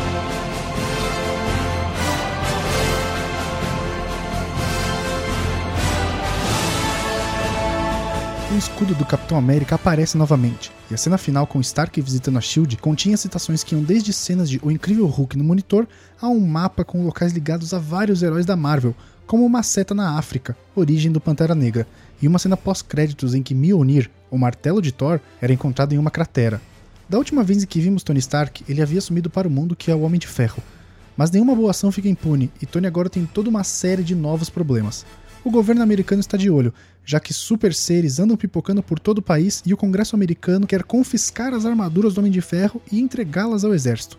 Escudo 8.60 8.94
do 8.94 9.06
Capitão 9.06 9.38
América 9.38 9.76
aparece 9.76 10.18
novamente, 10.18 10.70
e 10.90 10.94
a 10.94 10.96
cena 10.98 11.16
final 11.16 11.46
com 11.46 11.62
Stark 11.62 11.98
visitando 11.98 12.36
a 12.36 12.42
SHIELD 12.42 12.76
continha 12.76 13.16
citações 13.16 13.64
que 13.64 13.74
iam 13.74 13.82
desde 13.82 14.12
cenas 14.12 14.50
de 14.50 14.60
O 14.62 14.70
Incrível 14.70 15.06
Hulk 15.06 15.34
no 15.38 15.44
monitor 15.44 15.88
a 16.20 16.28
um 16.28 16.40
mapa 16.40 16.84
com 16.84 17.02
locais 17.02 17.32
ligados 17.32 17.72
a 17.72 17.78
vários 17.78 18.22
heróis 18.22 18.44
da 18.44 18.56
Marvel, 18.56 18.94
como 19.26 19.46
uma 19.46 19.62
seta 19.62 19.94
na 19.94 20.18
África, 20.18 20.54
origem 20.76 21.10
do 21.10 21.22
Pantera 21.22 21.54
Negra, 21.54 21.86
e 22.20 22.28
uma 22.28 22.38
cena 22.38 22.54
pós-créditos 22.54 23.34
em 23.34 23.42
que 23.42 23.54
Mjolnir, 23.54 24.10
o 24.30 24.36
martelo 24.36 24.82
de 24.82 24.92
Thor, 24.92 25.20
era 25.40 25.54
encontrado 25.54 25.94
em 25.94 25.98
uma 25.98 26.10
cratera. 26.10 26.60
Da 27.08 27.16
última 27.16 27.42
vez 27.42 27.62
em 27.62 27.66
que 27.66 27.80
vimos 27.80 28.02
Tony 28.02 28.18
Stark, 28.18 28.62
ele 28.68 28.82
havia 28.82 29.00
sumido 29.00 29.30
para 29.30 29.48
o 29.48 29.50
mundo 29.50 29.74
que 29.74 29.90
é 29.90 29.94
o 29.94 30.02
Homem 30.02 30.20
de 30.20 30.26
Ferro. 30.26 30.62
Mas 31.16 31.30
nenhuma 31.30 31.54
boa 31.54 31.70
ação 31.70 31.90
fica 31.90 32.10
impune, 32.10 32.52
e 32.60 32.66
Tony 32.66 32.86
agora 32.86 33.08
tem 33.08 33.24
toda 33.24 33.48
uma 33.48 33.64
série 33.64 34.02
de 34.02 34.14
novos 34.14 34.50
problemas 34.50 35.06
o 35.44 35.50
governo 35.50 35.82
americano 35.82 36.20
está 36.20 36.36
de 36.36 36.50
olho, 36.50 36.72
já 37.04 37.18
que 37.18 37.32
super 37.32 37.74
seres 37.74 38.18
andam 38.18 38.36
pipocando 38.36 38.82
por 38.82 38.98
todo 38.98 39.18
o 39.18 39.22
país 39.22 39.62
e 39.66 39.74
o 39.74 39.76
Congresso 39.76 40.14
americano 40.14 40.66
quer 40.66 40.82
confiscar 40.82 41.52
as 41.54 41.66
armaduras 41.66 42.14
do 42.14 42.18
Homem 42.18 42.32
de 42.32 42.40
Ferro 42.40 42.80
e 42.90 43.00
entregá-las 43.00 43.64
ao 43.64 43.74
exército. 43.74 44.18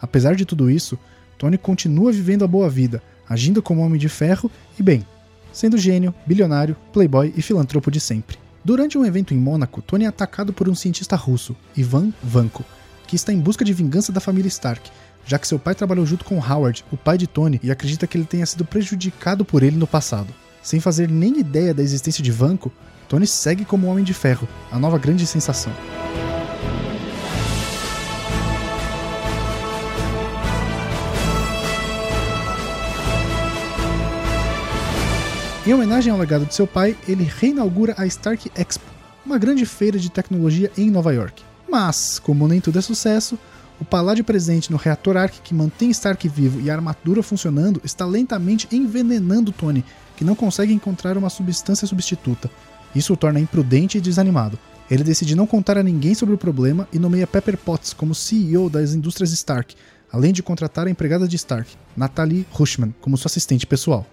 Apesar 0.00 0.34
de 0.34 0.44
tudo 0.44 0.70
isso, 0.70 0.98
Tony 1.36 1.58
continua 1.58 2.12
vivendo 2.12 2.44
a 2.44 2.48
boa 2.48 2.68
vida, 2.68 3.02
agindo 3.28 3.62
como 3.62 3.82
Homem 3.82 3.98
de 3.98 4.08
Ferro 4.08 4.50
e, 4.78 4.82
bem, 4.82 5.06
sendo 5.52 5.78
gênio, 5.78 6.14
bilionário, 6.26 6.76
playboy 6.92 7.32
e 7.36 7.42
filantropo 7.42 7.90
de 7.90 8.00
sempre. 8.00 8.38
Durante 8.64 8.98
um 8.98 9.04
evento 9.04 9.32
em 9.32 9.38
Mônaco, 9.38 9.80
Tony 9.80 10.04
é 10.04 10.08
atacado 10.08 10.52
por 10.52 10.68
um 10.68 10.74
cientista 10.74 11.16
russo, 11.16 11.56
Ivan 11.76 12.12
Vanko, 12.22 12.64
que 13.06 13.16
está 13.16 13.32
em 13.32 13.40
busca 13.40 13.64
de 13.64 13.72
vingança 13.72 14.12
da 14.12 14.20
família 14.20 14.48
Stark, 14.48 14.90
já 15.26 15.38
que 15.38 15.48
seu 15.48 15.58
pai 15.58 15.74
trabalhou 15.74 16.04
junto 16.04 16.24
com 16.24 16.38
Howard, 16.38 16.84
o 16.92 16.96
pai 16.96 17.16
de 17.16 17.26
Tony, 17.26 17.60
e 17.62 17.70
acredita 17.70 18.06
que 18.06 18.16
ele 18.16 18.24
tenha 18.24 18.46
sido 18.46 18.64
prejudicado 18.64 19.44
por 19.44 19.62
ele 19.62 19.76
no 19.76 19.86
passado. 19.86 20.32
Sem 20.62 20.78
fazer 20.78 21.08
nem 21.08 21.38
ideia 21.40 21.72
da 21.72 21.82
existência 21.82 22.22
de 22.22 22.30
Vanco, 22.30 22.70
Tony 23.08 23.26
segue 23.26 23.64
como 23.64 23.86
Homem 23.86 24.04
de 24.04 24.14
Ferro, 24.14 24.46
a 24.70 24.78
nova 24.78 24.98
grande 24.98 25.26
sensação. 25.26 25.72
Em 35.66 35.74
homenagem 35.74 36.12
ao 36.12 36.18
legado 36.18 36.46
de 36.46 36.54
seu 36.54 36.66
pai, 36.66 36.96
ele 37.06 37.24
reinaugura 37.24 37.94
a 37.96 38.06
Stark 38.06 38.50
Expo, 38.54 38.84
uma 39.24 39.38
grande 39.38 39.64
feira 39.64 39.98
de 39.98 40.10
tecnologia 40.10 40.70
em 40.76 40.90
Nova 40.90 41.12
York. 41.12 41.42
Mas, 41.68 42.18
como 42.18 42.48
nem 42.48 42.60
tudo 42.60 42.78
é 42.78 42.82
sucesso, 42.82 43.38
o 43.80 43.84
paládio 43.84 44.22
presente 44.22 44.70
no 44.70 44.76
reator 44.76 45.16
Ark 45.16 45.40
que 45.42 45.54
mantém 45.54 45.90
Stark 45.90 46.28
vivo 46.28 46.60
e 46.60 46.70
a 46.70 46.74
armadura 46.74 47.22
funcionando 47.22 47.80
está 47.82 48.04
lentamente 48.04 48.68
envenenando 48.70 49.52
Tony, 49.52 49.82
que 50.16 50.24
não 50.24 50.34
consegue 50.34 50.72
encontrar 50.72 51.16
uma 51.16 51.30
substância 51.30 51.86
substituta. 51.86 52.50
Isso 52.94 53.12
o 53.12 53.16
torna 53.16 53.40
imprudente 53.40 53.96
e 53.96 54.00
desanimado. 54.00 54.58
Ele 54.90 55.02
decide 55.02 55.34
não 55.34 55.46
contar 55.46 55.78
a 55.78 55.82
ninguém 55.82 56.14
sobre 56.14 56.34
o 56.34 56.38
problema 56.38 56.86
e 56.92 56.98
nomeia 56.98 57.26
Pepper 57.26 57.56
Potts 57.56 57.94
como 57.94 58.14
CEO 58.14 58.68
das 58.68 58.92
indústrias 58.92 59.32
Stark, 59.32 59.74
além 60.12 60.32
de 60.32 60.42
contratar 60.42 60.86
a 60.86 60.90
empregada 60.90 61.26
de 61.26 61.36
Stark, 61.36 61.70
Natalie 61.96 62.46
Rushman, 62.50 62.94
como 63.00 63.16
sua 63.16 63.28
assistente 63.28 63.66
pessoal. 63.66 64.04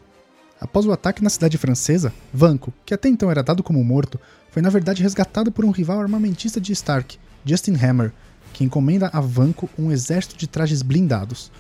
Após 0.62 0.86
o 0.86 0.92
ataque 0.92 1.24
na 1.24 1.30
cidade 1.30 1.58
francesa, 1.58 2.14
Vanco, 2.34 2.74
que 2.86 2.94
até 2.94 3.10
então 3.10 3.30
era 3.30 3.44
dado 3.44 3.64
como 3.64 3.84
morto, 3.84 4.20
foi 4.50 4.62
na 4.62 4.70
verdade 4.70 5.04
resgatado 5.04 5.52
por 5.52 5.66
um 5.66 5.72
rival 5.72 6.00
armamentista 6.00 6.62
de 6.62 6.72
Stark, 6.72 7.18
Justin 7.44 7.76
Hammer, 7.76 8.14
que 8.58 8.64
encomenda 8.64 9.12
a 9.14 9.22
Vanco 9.22 9.70
um 9.78 9.92
exército 9.92 10.36
de 10.36 10.48
trajes 10.48 10.82
blindados. 10.82 11.52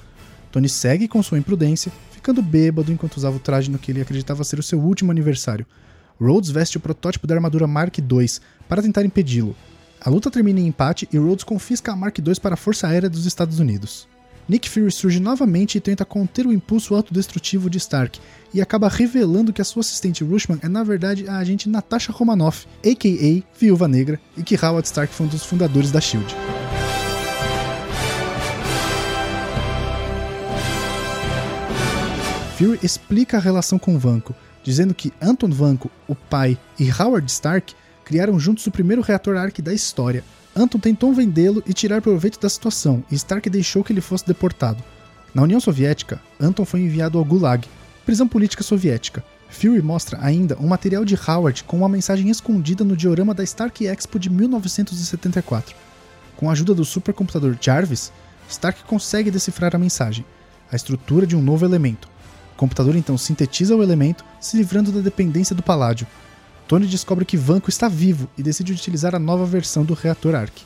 Tony 0.51 0.67
segue 0.67 1.07
com 1.07 1.21
sua 1.21 1.37
imprudência 1.37 1.91
ficando 2.09 2.41
bêbado 2.41 2.91
enquanto 2.91 3.17
usava 3.17 3.37
o 3.37 3.39
traje 3.39 3.69
no 3.69 3.77
que 3.77 3.91
ele 3.91 4.01
acreditava 4.01 4.43
ser 4.43 4.57
o 4.57 4.63
seu 4.63 4.79
último 4.79 5.11
aniversário. 5.11 5.63
Rhodes 6.19 6.49
veste 6.49 6.77
o 6.77 6.79
protótipo 6.79 7.27
da 7.27 7.35
armadura 7.35 7.67
Mark 7.67 7.95
II 7.99 8.27
para 8.67 8.81
tentar 8.81 9.05
impedi-lo. 9.05 9.55
A 10.01 10.09
luta 10.09 10.31
termina 10.31 10.59
em 10.59 10.65
empate 10.65 11.07
e 11.13 11.19
Rhodes 11.19 11.43
confisca 11.43 11.91
a 11.91 11.95
Mark 11.95 12.17
II 12.17 12.39
para 12.41 12.55
a 12.55 12.57
Força 12.57 12.87
Aérea 12.87 13.11
dos 13.11 13.27
Estados 13.27 13.59
Unidos. 13.59 14.07
Nick 14.49 14.67
Fury 14.67 14.91
surge 14.91 15.19
novamente 15.19 15.77
e 15.77 15.81
tenta 15.81 16.03
conter 16.03 16.47
o 16.47 16.53
impulso 16.53 16.95
autodestrutivo 16.95 17.69
de 17.69 17.77
Stark, 17.77 18.19
e 18.53 18.61
acaba 18.61 18.87
revelando 18.87 19.53
que 19.53 19.61
a 19.61 19.65
sua 19.65 19.81
assistente 19.81 20.23
Rushman 20.23 20.57
é 20.63 20.69
na 20.69 20.83
verdade 20.83 21.27
a 21.27 21.37
agente 21.37 21.69
Natasha 21.69 22.11
Romanoff, 22.11 22.65
a.k.a. 22.79 23.59
Viúva 23.59 23.87
Negra, 23.87 24.19
e 24.35 24.41
que 24.41 24.55
Howard 24.55 24.87
Stark 24.87 25.13
foi 25.13 25.27
um 25.27 25.29
dos 25.29 25.43
fundadores 25.43 25.91
da 25.91 26.01
SHIELD. 26.01 26.33
Fury 32.57 32.79
explica 32.81 33.37
a 33.37 33.39
relação 33.39 33.77
com 33.77 33.99
Vanko, 33.99 34.33
dizendo 34.63 34.91
que 34.91 35.13
Anton 35.21 35.51
Vanko, 35.51 35.91
o 36.07 36.15
pai, 36.15 36.57
e 36.79 36.89
Howard 36.91 37.31
Stark 37.31 37.75
criaram 38.03 38.39
juntos 38.39 38.65
o 38.65 38.71
primeiro 38.71 39.03
reator 39.03 39.37
Ark 39.37 39.61
da 39.61 39.71
história. 39.71 40.23
Anton 40.55 40.79
tentou 40.79 41.13
vendê-lo 41.13 41.61
e 41.67 41.73
tirar 41.73 42.01
proveito 42.01 42.39
da 42.39 42.49
situação, 42.49 43.03
e 43.11 43.15
Stark 43.15 43.47
deixou 43.47 43.83
que 43.83 43.93
ele 43.93 44.01
fosse 44.01 44.25
deportado. 44.25 44.83
Na 45.35 45.43
União 45.43 45.59
Soviética, 45.59 46.19
Anton 46.39 46.65
foi 46.65 46.79
enviado 46.79 47.19
ao 47.19 47.23
Gulag, 47.23 47.67
prisão 48.03 48.27
política 48.27 48.63
soviética. 48.63 49.23
Fury 49.49 49.83
mostra 49.83 50.17
ainda 50.19 50.57
um 50.59 50.65
material 50.65 51.05
de 51.05 51.13
Howard 51.13 51.63
com 51.63 51.77
uma 51.77 51.87
mensagem 51.87 52.27
escondida 52.31 52.83
no 52.83 52.97
diorama 52.97 53.35
da 53.35 53.43
Stark 53.43 53.85
Expo 53.85 54.17
de 54.17 54.31
1974. 54.31 55.75
Com 56.35 56.49
a 56.49 56.53
ajuda 56.53 56.73
do 56.73 56.83
supercomputador 56.83 57.55
Jarvis, 57.61 58.11
Stark 58.49 58.83
consegue 58.85 59.29
decifrar 59.29 59.75
a 59.75 59.79
mensagem, 59.79 60.25
a 60.71 60.75
estrutura 60.75 61.27
de 61.27 61.35
um 61.35 61.41
novo 61.41 61.63
elemento, 61.63 62.09
o 62.57 62.59
computador 62.59 62.95
então 62.95 63.15
sintetiza 63.19 63.75
o 63.75 63.83
elemento, 63.83 64.25
se 64.41 64.57
livrando 64.57 64.91
da 64.91 64.99
dependência 64.99 65.55
do 65.55 65.61
paládio. 65.61 66.07
Tony 66.67 66.87
descobre 66.87 67.23
que 67.23 67.37
Vanco 67.37 67.69
está 67.69 67.87
vivo 67.87 68.27
e 68.35 68.41
decide 68.41 68.73
utilizar 68.73 69.13
a 69.13 69.19
nova 69.19 69.45
versão 69.45 69.85
do 69.85 69.93
reator 69.93 70.33
Ark. 70.33 70.63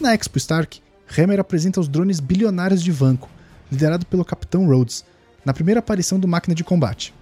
Na 0.00 0.14
Expo 0.14 0.38
Stark, 0.38 0.80
Hammer 1.18 1.40
apresenta 1.40 1.80
os 1.80 1.88
drones 1.88 2.20
bilionários 2.20 2.80
de 2.80 2.92
Vanco, 2.92 3.28
liderado 3.70 4.06
pelo 4.06 4.24
Capitão 4.24 4.68
Rhodes, 4.68 5.04
na 5.44 5.52
primeira 5.52 5.80
aparição 5.80 6.20
do 6.20 6.28
máquina 6.28 6.54
de 6.54 6.62
combate. 6.62 7.12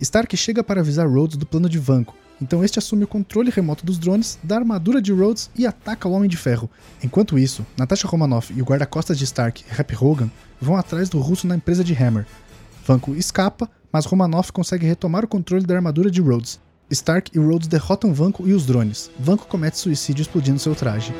Stark 0.00 0.36
chega 0.36 0.64
para 0.64 0.80
avisar 0.80 1.08
Rhodes 1.08 1.36
do 1.36 1.46
plano 1.46 1.68
de 1.68 1.78
Vanco, 1.78 2.16
então 2.42 2.64
este 2.64 2.80
assume 2.80 3.04
o 3.04 3.08
controle 3.08 3.48
remoto 3.48 3.86
dos 3.86 3.96
drones, 3.96 4.40
da 4.42 4.56
armadura 4.56 5.00
de 5.00 5.12
Rhodes 5.12 5.50
e 5.56 5.64
ataca 5.64 6.08
o 6.08 6.12
Homem 6.12 6.28
de 6.28 6.36
Ferro. 6.36 6.68
Enquanto 7.02 7.38
isso, 7.38 7.64
Natasha 7.76 8.08
Romanoff 8.08 8.52
e 8.52 8.60
o 8.60 8.64
guarda-costas 8.64 9.16
de 9.16 9.24
Stark, 9.24 9.64
Happy 9.78 9.94
Hogan, 9.94 10.30
vão 10.60 10.76
atrás 10.76 11.08
do 11.08 11.20
russo 11.20 11.46
na 11.46 11.54
empresa 11.54 11.84
de 11.84 11.94
Hammer, 11.94 12.26
Vanko 12.86 13.14
escapa, 13.14 13.68
mas 13.90 14.04
Romanoff 14.04 14.52
consegue 14.52 14.86
retomar 14.86 15.24
o 15.24 15.28
controle 15.28 15.64
da 15.64 15.74
armadura 15.74 16.10
de 16.10 16.20
Rhodes. 16.20 16.60
Stark 16.90 17.30
e 17.34 17.40
Rhodes 17.40 17.66
derrotam 17.66 18.12
Vanko 18.12 18.46
e 18.46 18.52
os 18.52 18.66
drones. 18.66 19.10
Vanko 19.18 19.46
comete 19.46 19.78
suicídio 19.78 20.20
explodindo 20.20 20.58
seu 20.58 20.74
traje. 20.74 21.14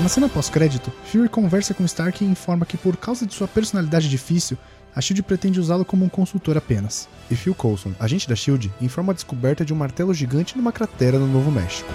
Na 0.00 0.08
cena 0.08 0.28
pós-crédito, 0.28 0.92
Fury 1.06 1.28
conversa 1.28 1.74
com 1.74 1.84
Stark 1.84 2.24
e 2.24 2.28
informa 2.28 2.64
que, 2.64 2.76
por 2.76 2.96
causa 2.96 3.26
de 3.26 3.34
sua 3.34 3.48
personalidade 3.48 4.08
difícil, 4.08 4.56
a 4.96 5.00
SHIELD 5.02 5.22
pretende 5.22 5.60
usá-lo 5.60 5.84
como 5.84 6.06
um 6.06 6.08
consultor 6.08 6.56
apenas. 6.56 7.06
E 7.30 7.36
Phil 7.36 7.54
Coulson, 7.54 7.92
agente 8.00 8.26
da 8.26 8.34
SHIELD, 8.34 8.72
informa 8.80 9.12
a 9.12 9.14
descoberta 9.14 9.62
de 9.62 9.74
um 9.74 9.76
martelo 9.76 10.14
gigante 10.14 10.56
numa 10.56 10.72
cratera 10.72 11.18
no 11.18 11.26
Novo 11.26 11.50
México. 11.50 11.92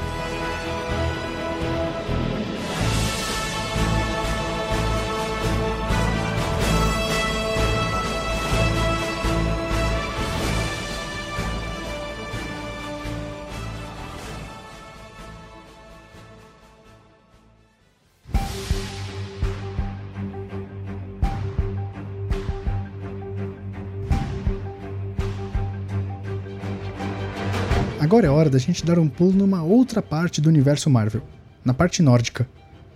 Agora 28.01 28.25
é 28.25 28.29
hora 28.31 28.49
da 28.49 28.57
gente 28.57 28.83
dar 28.83 28.97
um 28.97 29.07
pulo 29.07 29.31
numa 29.31 29.61
outra 29.61 30.01
parte 30.01 30.41
do 30.41 30.49
universo 30.49 30.89
Marvel, 30.89 31.21
na 31.63 31.71
parte 31.71 32.01
nórdica. 32.01 32.49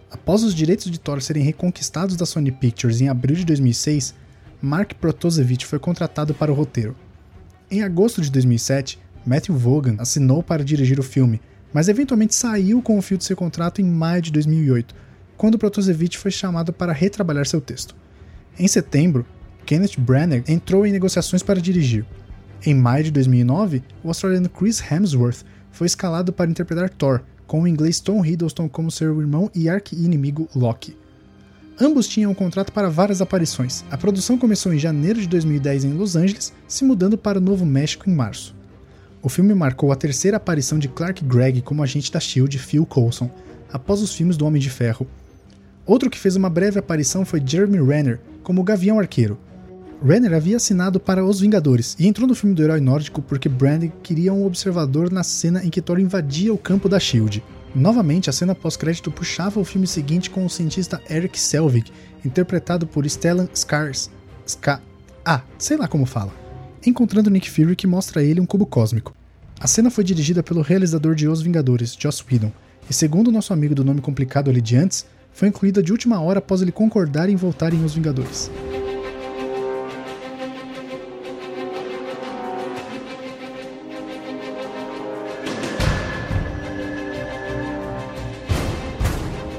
Após 0.09 0.41
os 0.41 0.55
direitos 0.55 0.89
de 0.89 1.00
Thor 1.00 1.21
serem 1.21 1.43
reconquistados 1.43 2.15
da 2.15 2.25
Sony 2.25 2.51
Pictures 2.51 3.01
em 3.01 3.07
abril 3.07 3.35
de 3.35 3.45
2006, 3.45 4.15
Mark 4.59 4.95
Protosevich 4.95 5.63
foi 5.63 5.77
contratado 5.77 6.33
para 6.33 6.51
o 6.51 6.55
roteiro. 6.55 6.95
Em 7.69 7.83
agosto 7.83 8.19
de 8.19 8.31
2007, 8.31 8.97
Matthew 9.24 9.55
Vaughan 9.55 9.95
assinou 10.00 10.41
para 10.41 10.65
dirigir 10.65 11.00
o 11.00 11.03
filme, 11.03 11.39
mas 11.71 11.88
eventualmente 11.88 12.33
saiu 12.33 12.81
com 12.81 12.97
o 12.97 13.01
fio 13.03 13.19
de 13.19 13.25
seu 13.25 13.38
contrato 13.38 13.79
em 13.79 13.85
maio 13.85 14.24
de 14.24 14.31
2008, 14.31 14.95
quando 15.38 15.59
Protosevich 15.59 16.17
foi 16.17 16.31
chamado 16.31 16.74
para 16.74 16.91
retrabalhar 16.91 17.45
seu 17.45 17.62
texto. 17.62 17.95
Em 18.57 18.67
setembro, 18.67 19.24
Kenneth 19.67 20.00
Branagh 20.00 20.43
entrou 20.47 20.83
em 20.83 20.91
negociações 20.91 21.43
para 21.43 21.62
dirigir. 21.62 22.03
Em 22.65 22.74
maio 22.74 23.03
de 23.03 23.12
2009, 23.12 23.84
o 24.03 24.07
australiano 24.07 24.50
Chris 24.50 24.81
Hemsworth 24.81 25.45
foi 25.72 25.86
escalado 25.86 26.34
para 26.34 26.50
interpretar 26.50 26.89
Thor, 26.89 27.22
com 27.45 27.62
o 27.62 27.67
inglês 27.67 28.00
Tom 28.00 28.25
Hiddleston 28.25 28.67
como 28.67 28.89
seu 28.89 29.22
irmão 29.22 29.51
e 29.53 29.69
arqui-inimigo 29.69 30.50
Loki. 30.55 30.98
Ambos 31.79 32.07
tinham 32.07 32.31
um 32.31 32.34
contrato 32.34 32.72
para 32.72 32.89
várias 32.89 33.22
aparições. 33.22 33.86
A 33.91 33.98
produção 33.98 34.36
começou 34.36 34.74
em 34.74 34.79
janeiro 34.79 35.22
de 35.22 35.27
2010 35.27 35.86
em 35.86 35.93
Los 35.93 36.15
Angeles, 36.15 36.51
se 36.67 36.84
mudando 36.84 37.19
para 37.19 37.38
o 37.38 37.41
Novo 37.41 37.67
México 37.67 38.10
em 38.10 38.15
março. 38.15 38.55
O 39.22 39.29
filme 39.29 39.53
marcou 39.53 39.91
a 39.91 39.95
terceira 39.95 40.38
aparição 40.38 40.79
de 40.79 40.88
Clark 40.88 41.24
Gregg 41.24 41.62
como 41.62 41.84
agente 41.84 42.12
da 42.12 42.19
SHIELD, 42.19 42.57
Phil 42.57 42.86
Coulson, 42.88 43.29
após 43.72 44.01
os 44.01 44.15
filmes 44.15 44.38
do 44.38 44.45
Homem 44.45 44.62
de 44.62 44.72
Ferro. 44.72 45.05
Outro 45.86 46.10
que 46.10 46.17
fez 46.17 46.36
uma 46.36 46.50
breve 46.50 46.79
aparição 46.79 47.25
foi 47.25 47.43
Jeremy 47.45 47.77
Renner, 47.86 48.19
como 48.41 48.62
o 48.62 48.63
Gavião 48.63 48.98
Arqueiro. 48.98 49.38
Renner 50.04 50.34
havia 50.34 50.58
assinado 50.58 51.00
para 51.00 51.25
Os 51.25 51.40
Vingadores 51.40 51.96
e 52.00 52.08
entrou 52.08 52.28
no 52.28 52.36
filme 52.36 52.56
do 52.56 52.62
herói 52.62 52.80
nórdico 52.80 53.22
porque 53.22 53.50
Brandon 53.50 53.90
queria 54.04 54.34
um 54.34 54.46
observador 54.46 55.12
na 55.12 55.24
cena 55.24 55.64
em 55.64 55.70
que 55.70 55.82
Thor 55.82 56.00
invadia 56.00 56.54
o 56.54 56.58
campo 56.58 56.90
da 56.90 57.00
SHIELD. 57.00 57.44
Novamente, 57.74 58.30
a 58.30 58.34
cena 58.34 58.56
pós-crédito 58.56 59.12
puxava 59.12 59.60
o 59.60 59.66
filme 59.66 59.88
seguinte 59.88 60.30
com 60.30 60.46
o 60.46 60.50
cientista 60.50 61.02
Eric 61.10 61.40
Selvig, 61.40 61.92
interpretado 62.24 62.88
por 62.88 63.06
Stellan 63.06 63.48
Skars. 63.54 64.10
Ska... 64.46 64.82
Ah, 65.25 65.42
sei 65.58 65.75
lá 65.75 65.88
como 65.88 66.06
fala. 66.06 66.32
Encontrando 66.86 67.30
Nick 67.30 67.50
Fury 67.50 67.75
que 67.75 67.88
mostra 67.88 68.22
a 68.22 68.24
ele 68.24 68.40
um 68.40 68.46
cubo 68.46 68.66
cósmico. 68.66 69.14
A 69.60 69.68
cena 69.68 69.90
foi 69.90 70.04
dirigida 70.04 70.44
pelo 70.44 70.62
realizador 70.62 71.16
de 71.16 71.28
Os 71.28 71.42
Vingadores, 71.42 71.98
Joss 72.00 72.24
Whedon, 72.30 72.52
e 72.90 72.94
segundo 72.94 73.32
nosso 73.32 73.52
amigo 73.52 73.74
do 73.74 73.84
nome 73.84 74.02
complicado 74.02 74.50
ali 74.50 74.62
de 74.62 74.75
antes, 74.75 75.06
foi 75.34 75.48
incluída 75.48 75.82
de 75.82 75.92
última 75.92 76.22
hora 76.22 76.40
após 76.40 76.62
ele 76.62 76.72
concordar 76.72 77.30
em 77.30 77.36
voltar 77.36 77.74
em 77.74 77.84
Os 77.84 77.96
Vingadores. 77.96 78.52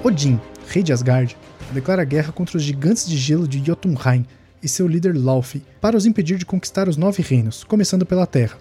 Odin, 0.07 0.39
rei 0.69 0.85
de 0.85 0.93
Asgard, 0.93 1.37
declara 1.73 2.05
guerra 2.05 2.31
contra 2.31 2.57
os 2.57 2.63
gigantes 2.63 3.09
de 3.09 3.17
gelo 3.17 3.49
de 3.49 3.59
Jotunheim 3.59 4.25
e 4.63 4.69
seu 4.69 4.87
líder 4.87 5.17
Laufey 5.17 5.61
para 5.81 5.97
os 5.97 6.07
impedir 6.07 6.39
de 6.39 6.47
conquistar 6.47 6.89
os 6.89 6.97
Nove 6.97 7.25
Reinos, 7.25 7.65
começando 7.65 8.07
pela 8.07 8.25
Terra. 8.25 8.57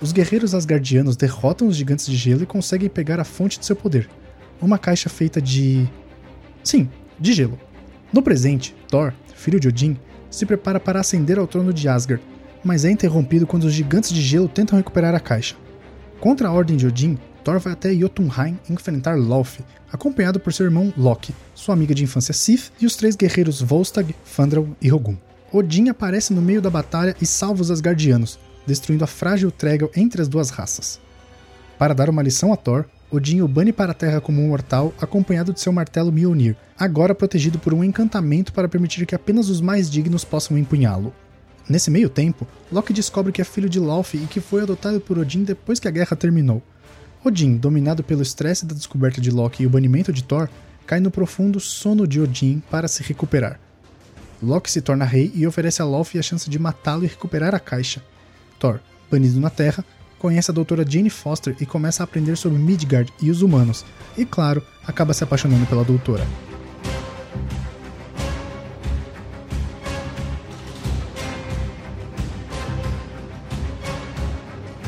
Os 0.00 0.12
guerreiros 0.12 0.54
asgardianos 0.54 1.14
derrotam 1.14 1.68
os 1.68 1.76
gigantes 1.76 2.06
de 2.06 2.16
gelo 2.16 2.44
e 2.44 2.46
conseguem 2.46 2.88
pegar 2.88 3.20
a 3.20 3.24
fonte 3.24 3.60
de 3.60 3.66
seu 3.66 3.76
poder, 3.76 4.08
uma 4.62 4.78
caixa 4.78 5.10
feita 5.10 5.42
de. 5.42 5.86
Sim, 6.64 6.88
de 7.20 7.34
gelo. 7.34 7.60
No 8.10 8.22
presente, 8.22 8.74
Thor, 8.88 9.12
filho 9.34 9.60
de 9.60 9.68
Odin, 9.68 9.98
se 10.30 10.46
prepara 10.46 10.80
para 10.80 11.00
ascender 11.00 11.38
ao 11.38 11.46
trono 11.46 11.74
de 11.74 11.86
Asgard, 11.86 12.24
mas 12.64 12.86
é 12.86 12.90
interrompido 12.90 13.46
quando 13.46 13.64
os 13.64 13.74
gigantes 13.74 14.10
de 14.10 14.22
gelo 14.22 14.48
tentam 14.48 14.78
recuperar 14.78 15.14
a 15.14 15.20
caixa. 15.20 15.54
Contra 16.18 16.48
a 16.48 16.52
ordem 16.52 16.78
de 16.78 16.86
Odin, 16.86 17.18
Thor 17.42 17.58
vai 17.58 17.72
até 17.72 17.92
Jotunheim 17.92 18.58
enfrentar 18.70 19.18
Laufey, 19.18 19.64
acompanhado 19.92 20.38
por 20.38 20.52
seu 20.52 20.64
irmão 20.64 20.92
Loki, 20.96 21.34
sua 21.54 21.74
amiga 21.74 21.94
de 21.94 22.04
infância 22.04 22.32
Sif 22.32 22.70
e 22.80 22.86
os 22.86 22.96
três 22.96 23.16
guerreiros 23.16 23.60
Volstagg, 23.60 24.14
Fandral 24.24 24.68
e 24.80 24.88
Rogum. 24.88 25.16
Odin 25.52 25.88
aparece 25.88 26.32
no 26.32 26.40
meio 26.40 26.62
da 26.62 26.70
batalha 26.70 27.14
e 27.20 27.26
salva 27.26 27.60
os 27.60 27.70
Asgardianos, 27.70 28.38
destruindo 28.66 29.04
a 29.04 29.06
frágil 29.06 29.50
Tregel 29.50 29.90
entre 29.94 30.22
as 30.22 30.28
duas 30.28 30.50
raças. 30.50 31.00
Para 31.78 31.94
dar 31.94 32.08
uma 32.08 32.22
lição 32.22 32.52
a 32.52 32.56
Thor, 32.56 32.84
Odin 33.10 33.42
o 33.42 33.48
bane 33.48 33.72
para 33.72 33.90
a 33.90 33.94
Terra 33.94 34.20
como 34.20 34.40
um 34.40 34.48
mortal, 34.48 34.94
acompanhado 35.00 35.52
de 35.52 35.60
seu 35.60 35.72
martelo 35.72 36.12
Mjolnir, 36.12 36.56
agora 36.78 37.14
protegido 37.14 37.58
por 37.58 37.74
um 37.74 37.84
encantamento 37.84 38.52
para 38.52 38.68
permitir 38.68 39.04
que 39.04 39.14
apenas 39.14 39.50
os 39.50 39.60
mais 39.60 39.90
dignos 39.90 40.24
possam 40.24 40.56
empunhá-lo. 40.56 41.12
Nesse 41.68 41.90
meio 41.90 42.08
tempo, 42.08 42.46
Loki 42.70 42.92
descobre 42.92 43.32
que 43.32 43.42
é 43.42 43.44
filho 43.44 43.68
de 43.68 43.78
Laufey 43.78 44.22
e 44.22 44.26
que 44.26 44.40
foi 44.40 44.62
adotado 44.62 45.00
por 45.00 45.18
Odin 45.18 45.44
depois 45.44 45.78
que 45.78 45.88
a 45.88 45.90
guerra 45.90 46.16
terminou. 46.16 46.62
Odin, 47.24 47.56
dominado 47.56 48.02
pelo 48.02 48.22
estresse 48.22 48.66
da 48.66 48.74
descoberta 48.74 49.20
de 49.20 49.30
Loki 49.30 49.62
e 49.62 49.66
o 49.66 49.70
banimento 49.70 50.12
de 50.12 50.24
Thor, 50.24 50.48
cai 50.86 50.98
no 50.98 51.10
profundo 51.10 51.60
sono 51.60 52.06
de 52.06 52.20
Odin 52.20 52.60
para 52.70 52.88
se 52.88 53.02
recuperar. 53.02 53.60
Loki 54.42 54.70
se 54.70 54.80
torna 54.80 55.04
rei 55.04 55.30
e 55.34 55.46
oferece 55.46 55.80
a 55.80 55.84
Laufey 55.84 56.18
a 56.18 56.22
chance 56.22 56.50
de 56.50 56.58
matá-lo 56.58 57.04
e 57.04 57.06
recuperar 57.06 57.54
a 57.54 57.60
caixa. 57.60 58.02
Thor, 58.58 58.80
banido 59.08 59.38
na 59.38 59.50
Terra, 59.50 59.84
conhece 60.18 60.50
a 60.50 60.54
doutora 60.54 60.84
Jane 60.88 61.10
Foster 61.10 61.54
e 61.60 61.66
começa 61.66 62.02
a 62.02 62.04
aprender 62.04 62.36
sobre 62.36 62.58
Midgard 62.58 63.12
e 63.20 63.30
os 63.30 63.40
humanos, 63.40 63.84
e 64.16 64.24
claro, 64.24 64.62
acaba 64.84 65.14
se 65.14 65.22
apaixonando 65.22 65.66
pela 65.66 65.84
doutora. 65.84 66.26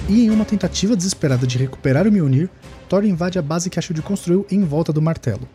E 0.08 0.24
em 0.24 0.30
uma 0.30 0.44
tentativa 0.44 0.94
desesperada 0.94 1.46
de 1.46 1.56
recuperar 1.56 2.06
o 2.06 2.12
Mjolnir, 2.12 2.50
Thor 2.88 3.04
invade 3.04 3.38
a 3.38 3.42
base 3.42 3.70
que 3.70 3.78
a 3.78 3.82
SHIELD 3.82 4.02
construiu 4.02 4.46
em 4.50 4.62
volta 4.62 4.92
do 4.92 5.00
martelo. 5.00 5.48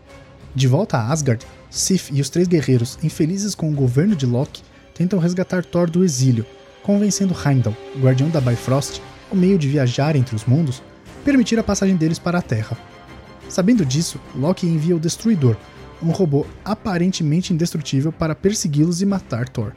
De 0.55 0.67
volta 0.67 0.97
a 0.97 1.11
Asgard, 1.11 1.45
Sif 1.69 2.11
e 2.11 2.19
os 2.19 2.29
três 2.29 2.47
guerreiros, 2.47 2.97
infelizes 3.03 3.53
com 3.53 3.69
o 3.69 3.75
governo 3.75 4.15
de 4.15 4.25
Loki, 4.25 4.63
tentam 4.95 5.19
resgatar 5.19 5.63
Thor 5.63 5.87
do 5.87 6.03
exílio, 6.03 6.45
convencendo 6.81 7.35
Heimdall, 7.45 7.77
guardião 8.01 8.29
da 8.29 8.41
Bifrost, 8.41 8.99
o 9.31 9.35
meio 9.35 9.59
de 9.59 9.69
viajar 9.69 10.15
entre 10.15 10.35
os 10.35 10.45
mundos, 10.45 10.81
permitir 11.23 11.59
a 11.59 11.63
passagem 11.63 11.95
deles 11.95 12.17
para 12.17 12.39
a 12.39 12.41
Terra. 12.41 12.75
Sabendo 13.47 13.85
disso, 13.85 14.19
Loki 14.35 14.65
envia 14.65 14.95
o 14.95 14.99
Destruidor, 14.99 15.55
um 16.01 16.09
robô 16.09 16.47
aparentemente 16.65 17.53
indestrutível 17.53 18.11
para 18.11 18.33
persegui-los 18.33 19.01
e 19.01 19.05
matar 19.05 19.47
Thor. 19.47 19.73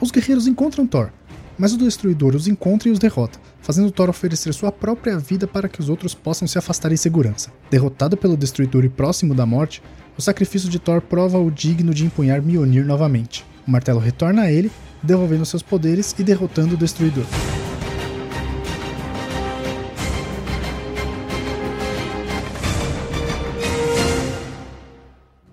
Os 0.00 0.10
guerreiros 0.10 0.46
encontram 0.46 0.86
Thor, 0.86 1.12
mas 1.60 1.74
o 1.74 1.76
Destruidor 1.76 2.34
os 2.34 2.48
encontra 2.48 2.88
e 2.88 2.90
os 2.90 2.98
derrota, 2.98 3.38
fazendo 3.60 3.90
Thor 3.90 4.08
oferecer 4.08 4.54
sua 4.54 4.72
própria 4.72 5.18
vida 5.18 5.46
para 5.46 5.68
que 5.68 5.78
os 5.78 5.90
outros 5.90 6.14
possam 6.14 6.48
se 6.48 6.56
afastar 6.56 6.90
em 6.90 6.96
segurança. 6.96 7.52
Derrotado 7.70 8.16
pelo 8.16 8.34
Destruidor 8.34 8.82
e 8.82 8.88
próximo 8.88 9.34
da 9.34 9.44
morte, 9.44 9.82
o 10.16 10.22
sacrifício 10.22 10.70
de 10.70 10.78
Thor 10.78 11.02
prova 11.02 11.38
o 11.38 11.50
digno 11.50 11.92
de 11.92 12.06
empunhar 12.06 12.40
Mjolnir 12.40 12.86
novamente. 12.86 13.44
O 13.68 13.70
martelo 13.70 14.00
retorna 14.00 14.44
a 14.44 14.50
ele, 14.50 14.72
devolvendo 15.02 15.44
seus 15.44 15.62
poderes 15.62 16.14
e 16.18 16.24
derrotando 16.24 16.76
o 16.76 16.78
Destruidor. 16.78 17.26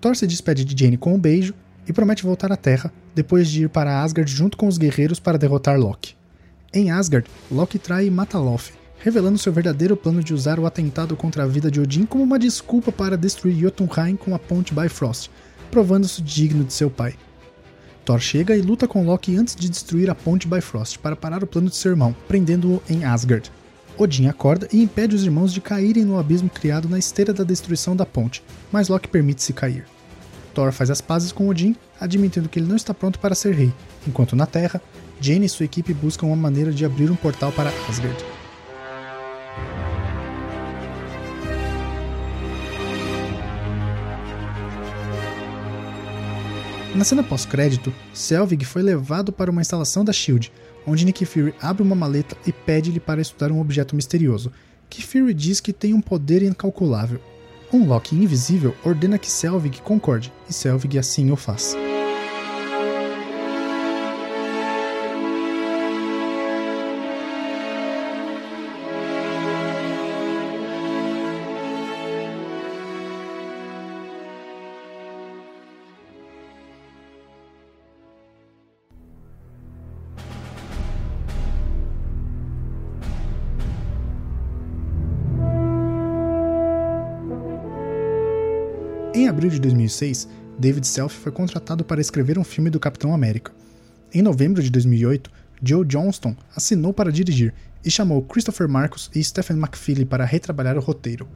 Thor 0.00 0.16
se 0.16 0.26
despede 0.26 0.64
de 0.64 0.84
Jane 0.84 0.96
com 0.96 1.12
um 1.12 1.18
beijo 1.18 1.52
e 1.88 1.92
promete 1.92 2.22
voltar 2.22 2.52
à 2.52 2.56
Terra 2.56 2.92
depois 3.14 3.48
de 3.48 3.64
ir 3.64 3.68
para 3.68 4.02
Asgard 4.02 4.30
junto 4.30 4.56
com 4.56 4.68
os 4.68 4.76
guerreiros 4.76 5.18
para 5.18 5.38
derrotar 5.38 5.78
Loki. 5.78 6.14
Em 6.72 6.90
Asgard, 6.90 7.28
Loki 7.50 7.78
trai 7.78 8.06
e 8.06 8.10
mata 8.10 8.38
Loki, 8.38 8.72
revelando 8.98 9.38
seu 9.38 9.52
verdadeiro 9.52 9.96
plano 9.96 10.22
de 10.22 10.34
usar 10.34 10.60
o 10.60 10.66
atentado 10.66 11.16
contra 11.16 11.44
a 11.44 11.46
vida 11.46 11.70
de 11.70 11.80
Odin 11.80 12.04
como 12.04 12.22
uma 12.22 12.38
desculpa 12.38 12.92
para 12.92 13.16
destruir 13.16 13.56
Jotunheim 13.56 14.16
com 14.16 14.34
a 14.34 14.38
ponte 14.38 14.74
Bifrost, 14.74 15.30
provando-se 15.70 16.20
digno 16.20 16.62
de 16.64 16.72
seu 16.72 16.90
pai. 16.90 17.14
Thor 18.04 18.20
chega 18.20 18.56
e 18.56 18.60
luta 18.60 18.86
com 18.86 19.04
Loki 19.04 19.36
antes 19.36 19.56
de 19.56 19.68
destruir 19.68 20.10
a 20.10 20.14
ponte 20.14 20.46
Bifrost 20.46 20.98
para 20.98 21.16
parar 21.16 21.42
o 21.42 21.46
plano 21.46 21.68
de 21.68 21.76
seu 21.76 21.90
irmão, 21.90 22.14
prendendo-o 22.26 22.82
em 22.88 23.04
Asgard. 23.04 23.50
Odin 23.96 24.28
acorda 24.28 24.68
e 24.72 24.82
impede 24.82 25.16
os 25.16 25.24
irmãos 25.24 25.52
de 25.52 25.60
caírem 25.60 26.04
no 26.04 26.18
abismo 26.18 26.48
criado 26.48 26.88
na 26.88 26.98
esteira 26.98 27.32
da 27.32 27.44
destruição 27.44 27.96
da 27.96 28.06
ponte, 28.06 28.42
mas 28.70 28.88
Loki 28.88 29.08
permite-se 29.08 29.52
cair. 29.52 29.84
Thor 30.58 30.72
faz 30.72 30.90
as 30.90 31.00
pazes 31.00 31.30
com 31.30 31.48
Odin, 31.48 31.76
admitindo 32.00 32.48
que 32.48 32.58
ele 32.58 32.66
não 32.66 32.74
está 32.74 32.92
pronto 32.92 33.20
para 33.20 33.32
ser 33.32 33.54
rei, 33.54 33.72
enquanto 34.08 34.34
na 34.34 34.44
Terra, 34.44 34.82
Jane 35.20 35.46
e 35.46 35.48
sua 35.48 35.64
equipe 35.64 35.94
buscam 35.94 36.26
uma 36.26 36.34
maneira 36.34 36.72
de 36.72 36.84
abrir 36.84 37.08
um 37.12 37.14
portal 37.14 37.52
para 37.52 37.70
Asgard. 37.88 38.24
Na 46.92 47.04
cena 47.04 47.22
pós-crédito, 47.22 47.94
Selvig 48.12 48.64
foi 48.64 48.82
levado 48.82 49.30
para 49.30 49.52
uma 49.52 49.60
instalação 49.60 50.04
da 50.04 50.12
SHIELD, 50.12 50.50
onde 50.84 51.04
Nick 51.04 51.24
Fury 51.24 51.54
abre 51.62 51.84
uma 51.84 51.94
maleta 51.94 52.36
e 52.44 52.52
pede-lhe 52.52 52.98
para 52.98 53.20
estudar 53.20 53.52
um 53.52 53.60
objeto 53.60 53.94
misterioso, 53.94 54.50
que 54.90 55.06
Fury 55.06 55.32
diz 55.34 55.60
que 55.60 55.72
tem 55.72 55.94
um 55.94 56.00
poder 56.00 56.42
incalculável. 56.42 57.20
Um 57.70 57.86
Loki 57.86 58.16
invisível 58.16 58.74
ordena 58.82 59.18
que 59.18 59.30
Selvig 59.30 59.82
concorde, 59.82 60.32
e 60.48 60.52
Selvig 60.54 60.98
assim 60.98 61.30
o 61.30 61.36
faz. 61.36 61.76
Em 89.18 89.26
abril 89.26 89.50
de 89.50 89.58
2006, 89.58 90.28
David 90.60 90.86
Self 90.86 91.12
foi 91.12 91.32
contratado 91.32 91.84
para 91.84 92.00
escrever 92.00 92.38
um 92.38 92.44
filme 92.44 92.70
do 92.70 92.78
Capitão 92.78 93.12
América. 93.12 93.50
Em 94.14 94.22
novembro 94.22 94.62
de 94.62 94.70
2008, 94.70 95.28
Joe 95.60 95.84
Johnston 95.84 96.36
assinou 96.54 96.94
para 96.94 97.10
dirigir 97.10 97.52
e 97.84 97.90
chamou 97.90 98.22
Christopher 98.22 98.68
Marcus 98.68 99.10
e 99.12 99.24
Stephen 99.24 99.56
McFeely 99.56 100.04
para 100.04 100.24
retrabalhar 100.24 100.76
o 100.76 100.80
roteiro. 100.80 101.26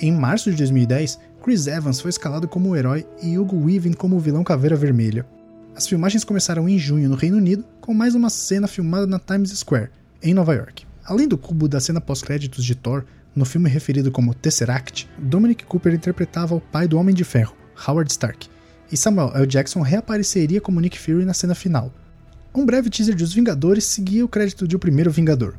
Em 0.00 0.10
março 0.10 0.50
de 0.50 0.56
2010, 0.56 1.18
Chris 1.42 1.66
Evans 1.66 2.00
foi 2.00 2.08
escalado 2.08 2.48
como 2.48 2.70
o 2.70 2.76
herói 2.76 3.06
e 3.22 3.38
Hugo 3.38 3.62
Weaving 3.62 3.92
como 3.92 4.16
o 4.16 4.20
vilão 4.20 4.42
Caveira 4.42 4.74
Vermelha. 4.74 5.26
As 5.76 5.86
filmagens 5.86 6.24
começaram 6.24 6.66
em 6.66 6.78
junho 6.78 7.10
no 7.10 7.14
Reino 7.14 7.36
Unido, 7.36 7.62
com 7.78 7.92
mais 7.92 8.14
uma 8.14 8.30
cena 8.30 8.66
filmada 8.66 9.06
na 9.06 9.18
Times 9.18 9.50
Square, 9.50 9.90
em 10.22 10.32
Nova 10.32 10.54
York. 10.54 10.86
Além 11.04 11.28
do 11.28 11.36
cubo 11.36 11.68
da 11.68 11.78
cena 11.78 12.00
pós-créditos 12.00 12.64
de 12.64 12.74
Thor, 12.74 13.04
no 13.38 13.44
filme 13.44 13.70
referido 13.70 14.10
como 14.10 14.34
Tesseract, 14.34 15.08
Dominic 15.16 15.64
Cooper 15.64 15.94
interpretava 15.94 16.54
o 16.54 16.60
pai 16.60 16.88
do 16.88 16.98
Homem 16.98 17.14
de 17.14 17.24
Ferro, 17.24 17.56
Howard 17.86 18.10
Stark, 18.10 18.48
e 18.90 18.96
Samuel 18.96 19.32
L. 19.34 19.46
Jackson 19.46 19.80
reapareceria 19.80 20.60
como 20.60 20.80
Nick 20.80 20.98
Fury 20.98 21.24
na 21.24 21.32
cena 21.32 21.54
final. 21.54 21.92
Um 22.54 22.66
breve 22.66 22.90
teaser 22.90 23.14
de 23.14 23.22
Os 23.22 23.32
Vingadores 23.32 23.84
seguia 23.84 24.24
o 24.24 24.28
crédito 24.28 24.66
de 24.66 24.74
O 24.74 24.78
Primeiro 24.78 25.10
Vingador. 25.10 25.54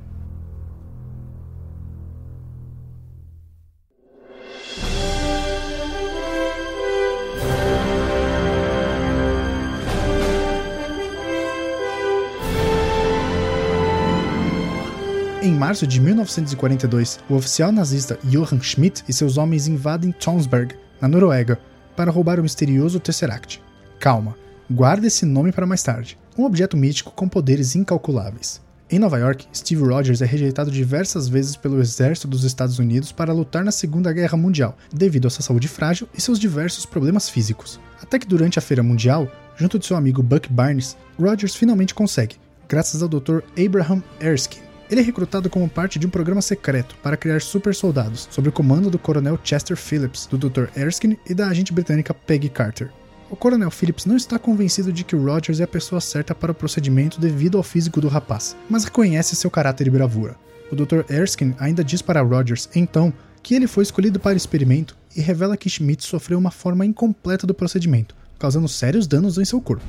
Março 15.69 15.85
de 15.85 16.01
1942, 16.01 17.19
o 17.29 17.35
oficial 17.35 17.71
nazista 17.71 18.17
Johann 18.23 18.59
Schmidt 18.59 19.03
e 19.07 19.13
seus 19.13 19.37
homens 19.37 19.67
invadem 19.67 20.11
Tonsberg, 20.11 20.73
na 20.99 21.07
Noruega, 21.07 21.59
para 21.95 22.09
roubar 22.09 22.39
o 22.39 22.41
misterioso 22.41 22.99
Tesseract. 22.99 23.61
Calma, 23.99 24.35
guarde 24.67 25.05
esse 25.05 25.27
nome 25.27 25.51
para 25.51 25.67
mais 25.67 25.83
tarde. 25.83 26.17
Um 26.35 26.43
objeto 26.43 26.75
mítico 26.75 27.11
com 27.11 27.29
poderes 27.29 27.75
incalculáveis. 27.75 28.59
Em 28.89 28.97
Nova 28.97 29.19
York, 29.19 29.45
Steve 29.53 29.83
Rogers 29.83 30.23
é 30.23 30.25
rejeitado 30.25 30.71
diversas 30.71 31.27
vezes 31.27 31.55
pelo 31.55 31.79
exército 31.79 32.27
dos 32.27 32.43
Estados 32.43 32.79
Unidos 32.79 33.11
para 33.11 33.31
lutar 33.31 33.63
na 33.63 33.71
Segunda 33.71 34.11
Guerra 34.11 34.35
Mundial, 34.35 34.75
devido 34.91 35.27
à 35.27 35.29
sua 35.29 35.43
saúde 35.43 35.67
frágil 35.67 36.09
e 36.17 36.19
seus 36.19 36.39
diversos 36.39 36.83
problemas 36.83 37.29
físicos. 37.29 37.79
Até 38.01 38.17
que 38.17 38.25
durante 38.25 38.57
a 38.57 38.61
Feira 38.63 38.81
Mundial, 38.81 39.31
junto 39.55 39.77
de 39.77 39.85
seu 39.85 39.95
amigo 39.95 40.23
Buck 40.23 40.51
Barnes, 40.51 40.97
Rogers 41.19 41.53
finalmente 41.53 41.93
consegue, 41.93 42.37
graças 42.67 43.03
ao 43.03 43.07
Dr. 43.07 43.41
Abraham 43.55 44.01
Erskine, 44.19 44.68
ele 44.89 45.01
é 45.01 45.03
recrutado 45.03 45.49
como 45.49 45.69
parte 45.69 45.99
de 45.99 46.07
um 46.07 46.09
programa 46.09 46.41
secreto 46.41 46.95
para 47.03 47.17
criar 47.17 47.41
super 47.41 47.75
soldados, 47.75 48.27
sob 48.31 48.49
o 48.49 48.51
comando 48.51 48.89
do 48.89 48.97
coronel 48.97 49.39
Chester 49.43 49.77
Phillips, 49.77 50.25
do 50.25 50.37
Dr. 50.37 50.65
Erskine 50.75 51.19
e 51.27 51.33
da 51.33 51.47
agente 51.47 51.71
britânica 51.71 52.13
Peggy 52.13 52.49
Carter. 52.49 52.91
O 53.29 53.35
coronel 53.35 53.69
Phillips 53.69 54.07
não 54.07 54.17
está 54.17 54.39
convencido 54.39 54.91
de 54.91 55.03
que 55.03 55.15
Rogers 55.15 55.59
é 55.59 55.63
a 55.63 55.67
pessoa 55.67 56.01
certa 56.01 56.33
para 56.33 56.51
o 56.51 56.55
procedimento 56.55 57.21
devido 57.21 57.57
ao 57.57 57.63
físico 57.63 58.01
do 58.01 58.07
rapaz, 58.07 58.55
mas 58.67 58.85
reconhece 58.85 59.35
seu 59.35 59.51
caráter 59.51 59.85
e 59.85 59.91
bravura. 59.91 60.35
O 60.71 60.75
Dr. 60.75 61.01
Erskine 61.09 61.55
ainda 61.59 61.83
diz 61.83 62.01
para 62.01 62.21
Rogers, 62.21 62.67
então, 62.75 63.13
que 63.43 63.53
ele 63.53 63.67
foi 63.67 63.83
escolhido 63.83 64.19
para 64.19 64.33
o 64.33 64.37
experimento 64.37 64.97
e 65.15 65.21
revela 65.21 65.57
que 65.57 65.69
Schmidt 65.69 66.03
sofreu 66.03 66.39
uma 66.39 66.51
forma 66.51 66.85
incompleta 66.85 67.45
do 67.45 67.53
procedimento, 67.53 68.15
causando 68.39 68.67
sérios 68.67 69.05
danos 69.05 69.37
em 69.37 69.45
seu 69.45 69.61
corpo. 69.61 69.85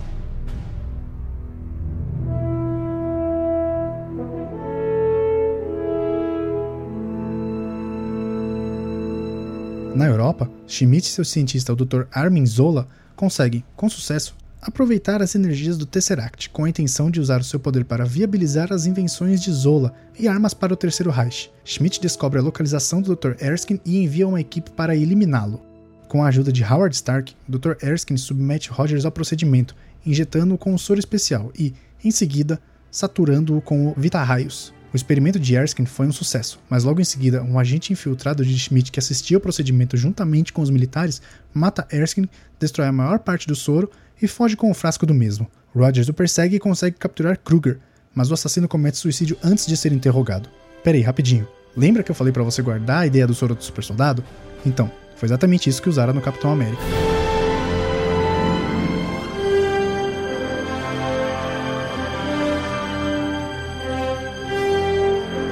Na 10.00 10.06
Europa, 10.06 10.50
Schmidt 10.66 11.06
e 11.06 11.10
seu 11.10 11.26
cientista, 11.26 11.74
o 11.74 11.76
Dr. 11.76 12.04
Armin 12.10 12.46
Zola, 12.46 12.88
conseguem, 13.14 13.62
com 13.76 13.86
sucesso, 13.86 14.34
aproveitar 14.62 15.20
as 15.20 15.34
energias 15.34 15.76
do 15.76 15.84
Tesseract 15.84 16.48
com 16.48 16.64
a 16.64 16.70
intenção 16.70 17.10
de 17.10 17.20
usar 17.20 17.42
o 17.42 17.44
seu 17.44 17.60
poder 17.60 17.84
para 17.84 18.06
viabilizar 18.06 18.72
as 18.72 18.86
invenções 18.86 19.42
de 19.42 19.52
Zola 19.52 19.92
e 20.18 20.26
armas 20.26 20.54
para 20.54 20.72
o 20.72 20.76
Terceiro 20.76 21.10
Reich. 21.10 21.50
Schmidt 21.66 22.00
descobre 22.00 22.38
a 22.38 22.42
localização 22.42 23.02
do 23.02 23.14
Dr. 23.14 23.32
Erskine 23.44 23.78
e 23.84 24.02
envia 24.02 24.26
uma 24.26 24.40
equipe 24.40 24.70
para 24.70 24.96
eliminá-lo. 24.96 25.60
Com 26.08 26.24
a 26.24 26.28
ajuda 26.28 26.50
de 26.50 26.64
Howard 26.64 26.96
Stark, 26.96 27.36
Dr. 27.46 27.72
Erskine 27.82 28.18
submete 28.18 28.70
Rogers 28.70 29.04
ao 29.04 29.12
procedimento, 29.12 29.76
injetando-o 30.06 30.56
com 30.56 30.72
um 30.72 30.78
soro 30.78 30.98
especial 30.98 31.52
e, 31.54 31.74
em 32.02 32.10
seguida, 32.10 32.58
saturando-o 32.90 33.60
com 33.60 33.88
o 33.88 33.94
Vita-raios, 33.94 34.72
o 34.92 34.96
experimento 34.96 35.38
de 35.38 35.54
Erskine 35.54 35.86
foi 35.86 36.06
um 36.06 36.12
sucesso, 36.12 36.58
mas 36.68 36.84
logo 36.84 37.00
em 37.00 37.04
seguida, 37.04 37.42
um 37.42 37.58
agente 37.58 37.92
infiltrado 37.92 38.44
de 38.44 38.58
Schmidt 38.58 38.90
que 38.90 38.98
assistia 38.98 39.36
ao 39.36 39.40
procedimento 39.40 39.96
juntamente 39.96 40.52
com 40.52 40.62
os 40.62 40.70
militares 40.70 41.22
mata 41.54 41.86
Erskine, 41.92 42.28
destrói 42.58 42.88
a 42.88 42.92
maior 42.92 43.20
parte 43.20 43.46
do 43.46 43.54
soro 43.54 43.90
e 44.20 44.26
foge 44.26 44.56
com 44.56 44.70
o 44.70 44.74
frasco 44.74 45.06
do 45.06 45.14
mesmo. 45.14 45.48
Rogers 45.74 46.08
o 46.08 46.14
persegue 46.14 46.56
e 46.56 46.60
consegue 46.60 46.96
capturar 46.96 47.38
Kruger, 47.38 47.78
mas 48.14 48.30
o 48.30 48.34
assassino 48.34 48.68
comete 48.68 48.98
suicídio 48.98 49.36
antes 49.42 49.66
de 49.66 49.76
ser 49.76 49.92
interrogado. 49.92 50.48
Peraí, 50.82 51.00
rapidinho. 51.00 51.46
Lembra 51.76 52.02
que 52.02 52.10
eu 52.10 52.14
falei 52.14 52.32
para 52.32 52.42
você 52.42 52.60
guardar 52.60 53.02
a 53.02 53.06
ideia 53.06 53.26
do 53.26 53.34
soro 53.34 53.54
do 53.54 53.62
super 53.62 53.84
soldado? 53.84 54.24
Então, 54.66 54.90
foi 55.16 55.28
exatamente 55.28 55.70
isso 55.70 55.80
que 55.80 55.88
usaram 55.88 56.12
no 56.12 56.20
Capitão 56.20 56.50
América. 56.50 56.82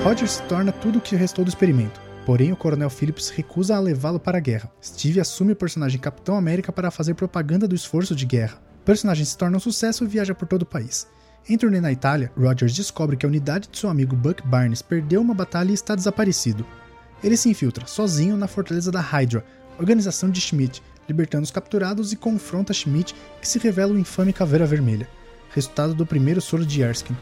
Roger 0.08 0.26
se 0.26 0.42
torna 0.44 0.72
tudo 0.72 0.98
o 0.98 1.02
que 1.02 1.14
restou 1.14 1.44
do 1.44 1.48
experimento. 1.48 2.00
Porém, 2.24 2.50
o 2.50 2.56
Coronel 2.56 2.88
Phillips 2.88 3.28
recusa 3.28 3.76
a 3.76 3.78
levá-lo 3.78 4.18
para 4.18 4.38
a 4.38 4.40
guerra. 4.40 4.72
Steve 4.82 5.20
assume 5.20 5.52
o 5.52 5.56
personagem 5.56 6.00
Capitão 6.00 6.34
América 6.34 6.72
para 6.72 6.90
fazer 6.90 7.12
propaganda 7.12 7.68
do 7.68 7.74
esforço 7.74 8.16
de 8.16 8.24
guerra. 8.24 8.58
O 8.80 8.84
personagem 8.86 9.26
se 9.26 9.36
torna 9.36 9.58
um 9.58 9.60
sucesso 9.60 10.04
e 10.04 10.06
viaja 10.06 10.34
por 10.34 10.48
todo 10.48 10.62
o 10.62 10.66
país. 10.66 11.06
Em 11.46 11.58
turnê 11.58 11.78
na 11.78 11.92
Itália, 11.92 12.32
Rogers 12.38 12.74
descobre 12.74 13.18
que 13.18 13.26
a 13.26 13.28
unidade 13.28 13.68
de 13.70 13.78
seu 13.78 13.90
amigo 13.90 14.16
Buck 14.16 14.42
Barnes 14.46 14.80
perdeu 14.80 15.20
uma 15.20 15.34
batalha 15.34 15.72
e 15.72 15.74
está 15.74 15.94
desaparecido. 15.94 16.64
Ele 17.22 17.36
se 17.36 17.50
infiltra, 17.50 17.86
sozinho, 17.86 18.34
na 18.34 18.48
fortaleza 18.48 18.90
da 18.90 19.02
Hydra, 19.02 19.44
organização 19.78 20.30
de 20.30 20.40
Schmidt, 20.40 20.82
libertando 21.06 21.44
os 21.44 21.50
capturados 21.50 22.14
e 22.14 22.16
confronta 22.16 22.72
Schmidt, 22.72 23.14
que 23.42 23.46
se 23.46 23.58
revela 23.58 23.92
o 23.92 23.98
infame 23.98 24.32
Caveira 24.32 24.64
Vermelha, 24.64 25.06
resultado 25.50 25.92
do 25.92 26.06
primeiro 26.06 26.40
soro 26.40 26.64
de 26.64 26.80
Erskine. 26.80 27.18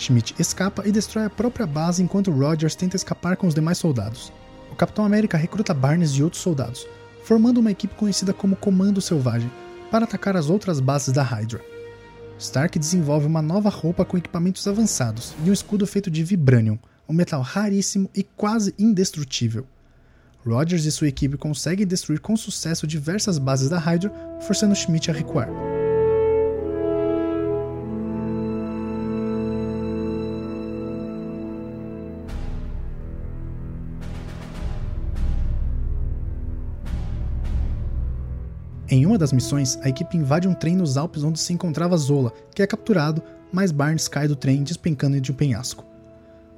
Schmidt 0.00 0.34
escapa 0.38 0.88
e 0.88 0.90
destrói 0.90 1.26
a 1.26 1.30
própria 1.30 1.66
base 1.66 2.02
enquanto 2.02 2.30
Rogers 2.30 2.74
tenta 2.74 2.96
escapar 2.96 3.36
com 3.36 3.46
os 3.46 3.54
demais 3.54 3.76
soldados. 3.76 4.32
O 4.72 4.74
Capitão 4.74 5.04
América 5.04 5.36
recruta 5.36 5.74
Barnes 5.74 6.12
e 6.12 6.22
outros 6.22 6.42
soldados, 6.42 6.86
formando 7.22 7.58
uma 7.58 7.70
equipe 7.70 7.94
conhecida 7.94 8.32
como 8.32 8.56
Comando 8.56 9.00
Selvagem, 9.00 9.50
para 9.90 10.04
atacar 10.04 10.36
as 10.36 10.48
outras 10.48 10.80
bases 10.80 11.12
da 11.12 11.22
Hydra. 11.22 11.60
Stark 12.38 12.78
desenvolve 12.78 13.26
uma 13.26 13.42
nova 13.42 13.68
roupa 13.68 14.04
com 14.04 14.16
equipamentos 14.16 14.66
avançados 14.66 15.34
e 15.44 15.50
um 15.50 15.52
escudo 15.52 15.86
feito 15.86 16.10
de 16.10 16.24
vibranium, 16.24 16.78
um 17.06 17.12
metal 17.12 17.42
raríssimo 17.42 18.08
e 18.14 18.22
quase 18.22 18.74
indestrutível. 18.78 19.66
Rogers 20.46 20.86
e 20.86 20.92
sua 20.92 21.08
equipe 21.08 21.36
conseguem 21.36 21.86
destruir 21.86 22.20
com 22.20 22.34
sucesso 22.36 22.86
diversas 22.86 23.36
bases 23.36 23.68
da 23.68 23.78
Hydra, 23.78 24.10
forçando 24.40 24.74
Schmidt 24.74 25.10
a 25.10 25.14
recuar. 25.14 25.69
Em 38.92 39.06
uma 39.06 39.16
das 39.16 39.32
missões, 39.32 39.78
a 39.82 39.88
equipe 39.88 40.16
invade 40.16 40.48
um 40.48 40.52
trem 40.52 40.74
nos 40.74 40.96
Alpes 40.96 41.22
onde 41.22 41.38
se 41.38 41.52
encontrava 41.52 41.96
Zola, 41.96 42.32
que 42.52 42.60
é 42.60 42.66
capturado, 42.66 43.22
mas 43.52 43.70
Barnes 43.70 44.08
cai 44.08 44.26
do 44.26 44.34
trem 44.34 44.64
despencando 44.64 45.20
de 45.20 45.30
um 45.30 45.34
penhasco. 45.34 45.86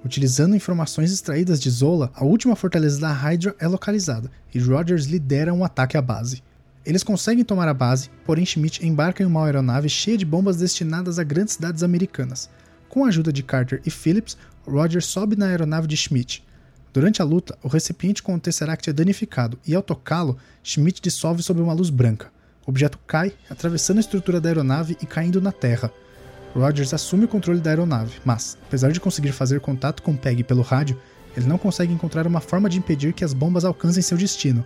Utilizando 0.02 0.56
informações 0.56 1.12
extraídas 1.12 1.60
de 1.60 1.68
Zola, 1.68 2.10
a 2.14 2.24
última 2.24 2.56
fortaleza 2.56 2.98
da 2.98 3.12
Hydra 3.12 3.54
é 3.58 3.68
localizada 3.68 4.30
e 4.54 4.58
Rogers 4.58 5.04
lidera 5.04 5.52
um 5.52 5.62
ataque 5.62 5.94
à 5.94 6.00
base. 6.00 6.42
Eles 6.86 7.02
conseguem 7.02 7.44
tomar 7.44 7.68
a 7.68 7.74
base, 7.74 8.08
porém 8.24 8.46
Schmidt 8.46 8.84
embarca 8.84 9.22
em 9.22 9.26
uma 9.26 9.44
aeronave 9.44 9.90
cheia 9.90 10.16
de 10.16 10.24
bombas 10.24 10.56
destinadas 10.56 11.18
a 11.18 11.22
grandes 11.22 11.52
cidades 11.52 11.82
americanas. 11.82 12.48
Com 12.88 13.04
a 13.04 13.08
ajuda 13.08 13.30
de 13.30 13.42
Carter 13.42 13.82
e 13.84 13.90
Phillips, 13.90 14.38
Rogers 14.66 15.04
sobe 15.04 15.36
na 15.36 15.48
aeronave 15.48 15.86
de 15.86 15.98
Schmidt, 15.98 16.42
Durante 16.92 17.22
a 17.22 17.24
luta, 17.24 17.56
o 17.62 17.68
recipiente 17.68 18.22
com 18.22 18.34
o 18.34 18.40
Tesseract 18.40 18.90
é 18.90 18.92
danificado 18.92 19.58
e, 19.66 19.74
ao 19.74 19.82
tocá-lo, 19.82 20.36
Schmidt 20.62 21.00
dissolve 21.00 21.42
sob 21.42 21.60
uma 21.60 21.72
luz 21.72 21.88
branca. 21.88 22.30
O 22.66 22.70
objeto 22.70 22.98
cai, 23.06 23.32
atravessando 23.48 23.96
a 23.96 24.00
estrutura 24.00 24.40
da 24.40 24.50
aeronave 24.50 24.96
e 25.00 25.06
caindo 25.06 25.40
na 25.40 25.50
Terra. 25.50 25.90
Rogers 26.54 26.92
assume 26.92 27.24
o 27.24 27.28
controle 27.28 27.60
da 27.60 27.70
aeronave, 27.70 28.20
mas, 28.24 28.58
apesar 28.66 28.92
de 28.92 29.00
conseguir 29.00 29.32
fazer 29.32 29.58
contato 29.60 30.02
com 30.02 30.14
Peg 30.14 30.44
pelo 30.44 30.60
rádio, 30.60 31.00
ele 31.34 31.46
não 31.46 31.56
consegue 31.56 31.94
encontrar 31.94 32.26
uma 32.26 32.40
forma 32.40 32.68
de 32.68 32.78
impedir 32.78 33.14
que 33.14 33.24
as 33.24 33.32
bombas 33.32 33.64
alcancem 33.64 34.02
seu 34.02 34.18
destino. 34.18 34.62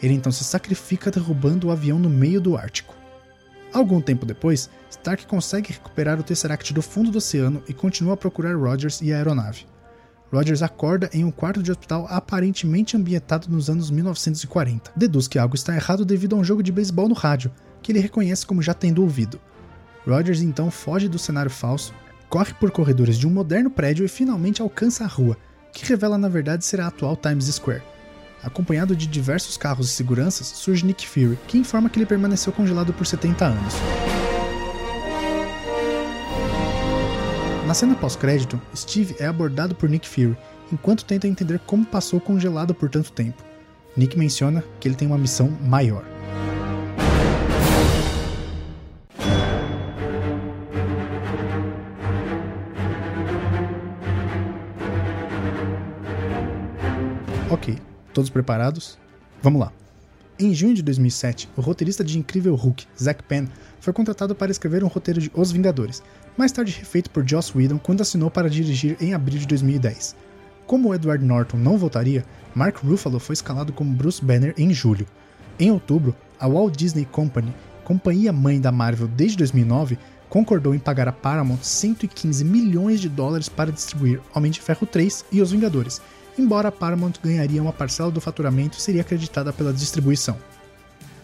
Ele 0.00 0.14
então 0.14 0.30
se 0.30 0.44
sacrifica 0.44 1.10
derrubando 1.10 1.66
o 1.66 1.70
avião 1.72 1.98
no 1.98 2.08
meio 2.08 2.40
do 2.40 2.56
Ártico. 2.56 2.94
Algum 3.72 4.00
tempo 4.00 4.24
depois, 4.24 4.70
Stark 4.88 5.26
consegue 5.26 5.72
recuperar 5.72 6.20
o 6.20 6.22
Tesseract 6.22 6.72
do 6.72 6.80
fundo 6.80 7.10
do 7.10 7.18
oceano 7.18 7.64
e 7.68 7.74
continua 7.74 8.14
a 8.14 8.16
procurar 8.16 8.54
Rogers 8.54 9.00
e 9.02 9.12
a 9.12 9.16
aeronave. 9.16 9.66
Rogers 10.32 10.62
acorda 10.62 11.08
em 11.12 11.24
um 11.24 11.30
quarto 11.30 11.62
de 11.62 11.70
hospital 11.70 12.06
aparentemente 12.10 12.96
ambientado 12.96 13.48
nos 13.48 13.70
anos 13.70 13.90
1940. 13.90 14.92
Deduz 14.94 15.26
que 15.26 15.38
algo 15.38 15.54
está 15.54 15.74
errado 15.74 16.04
devido 16.04 16.36
a 16.36 16.38
um 16.38 16.44
jogo 16.44 16.62
de 16.62 16.70
beisebol 16.70 17.08
no 17.08 17.14
rádio, 17.14 17.50
que 17.82 17.92
ele 17.92 18.00
reconhece 18.00 18.46
como 18.46 18.62
já 18.62 18.74
tendo 18.74 19.02
ouvido. 19.02 19.40
Rogers 20.06 20.42
então 20.42 20.70
foge 20.70 21.08
do 21.08 21.18
cenário 21.18 21.50
falso, 21.50 21.94
corre 22.28 22.52
por 22.54 22.70
corredores 22.70 23.18
de 23.18 23.26
um 23.26 23.30
moderno 23.30 23.70
prédio 23.70 24.04
e 24.04 24.08
finalmente 24.08 24.60
alcança 24.60 25.04
a 25.04 25.08
rua, 25.08 25.36
que 25.72 25.86
revela 25.86 26.18
na 26.18 26.28
verdade 26.28 26.64
ser 26.64 26.80
a 26.80 26.86
atual 26.86 27.16
Times 27.16 27.46
Square. 27.46 27.82
Acompanhado 28.42 28.94
de 28.94 29.06
diversos 29.06 29.56
carros 29.56 29.88
de 29.88 29.92
seguranças, 29.92 30.46
surge 30.46 30.84
Nick 30.84 31.08
Fury, 31.08 31.38
que 31.48 31.58
informa 31.58 31.88
que 31.88 31.98
ele 31.98 32.06
permaneceu 32.06 32.52
congelado 32.52 32.92
por 32.92 33.06
70 33.06 33.46
anos. 33.46 33.74
Na 37.68 37.74
cena 37.74 37.94
pós-crédito, 37.94 38.58
Steve 38.74 39.14
é 39.18 39.26
abordado 39.26 39.74
por 39.74 39.90
Nick 39.90 40.08
Fury 40.08 40.34
enquanto 40.72 41.04
tenta 41.04 41.28
entender 41.28 41.58
como 41.66 41.84
passou 41.84 42.18
congelado 42.18 42.74
por 42.74 42.88
tanto 42.88 43.12
tempo. 43.12 43.44
Nick 43.94 44.18
menciona 44.18 44.64
que 44.80 44.88
ele 44.88 44.94
tem 44.94 45.06
uma 45.06 45.18
missão 45.18 45.50
maior. 45.60 46.02
Ok, 57.50 57.76
todos 58.14 58.30
preparados? 58.30 58.98
Vamos 59.42 59.60
lá. 59.60 59.72
Em 60.40 60.54
junho 60.54 60.72
de 60.72 60.84
2007, 60.84 61.48
o 61.56 61.60
roteirista 61.60 62.04
de 62.04 62.16
Incrível 62.16 62.54
Hulk, 62.54 62.86
Zack 62.96 63.24
Penn, 63.24 63.48
foi 63.80 63.92
contratado 63.92 64.36
para 64.36 64.52
escrever 64.52 64.84
um 64.84 64.86
roteiro 64.86 65.20
de 65.20 65.32
Os 65.34 65.50
Vingadores, 65.50 66.00
mais 66.36 66.52
tarde 66.52 66.76
refeito 66.78 67.10
por 67.10 67.28
Joss 67.28 67.52
Whedon 67.56 67.76
quando 67.76 68.02
assinou 68.02 68.30
para 68.30 68.48
dirigir 68.48 68.96
em 69.00 69.14
abril 69.14 69.40
de 69.40 69.48
2010. 69.48 70.14
Como 70.64 70.94
Edward 70.94 71.24
Norton 71.24 71.56
não 71.56 71.76
voltaria, 71.76 72.24
Mark 72.54 72.76
Ruffalo 72.76 73.18
foi 73.18 73.32
escalado 73.32 73.72
como 73.72 73.92
Bruce 73.92 74.24
Banner 74.24 74.54
em 74.56 74.72
julho. 74.72 75.08
Em 75.58 75.72
outubro, 75.72 76.14
a 76.38 76.46
Walt 76.46 76.76
Disney 76.76 77.04
Company, 77.04 77.52
companhia 77.82 78.32
mãe 78.32 78.60
da 78.60 78.70
Marvel 78.70 79.08
desde 79.08 79.38
2009, 79.38 79.98
concordou 80.28 80.72
em 80.72 80.78
pagar 80.78 81.08
a 81.08 81.12
Paramount 81.12 81.62
115 81.62 82.44
milhões 82.44 83.00
de 83.00 83.08
dólares 83.08 83.48
para 83.48 83.72
distribuir 83.72 84.20
Homem 84.32 84.52
de 84.52 84.60
Ferro 84.60 84.86
3 84.86 85.24
e 85.32 85.42
Os 85.42 85.50
Vingadores, 85.50 86.00
embora 86.40 86.72
Paramount 86.72 87.14
ganharia 87.22 87.62
uma 87.62 87.72
parcela 87.72 88.10
do 88.10 88.20
faturamento 88.20 88.80
seria 88.80 89.02
acreditada 89.02 89.52
pela 89.52 89.72
distribuição. 89.72 90.36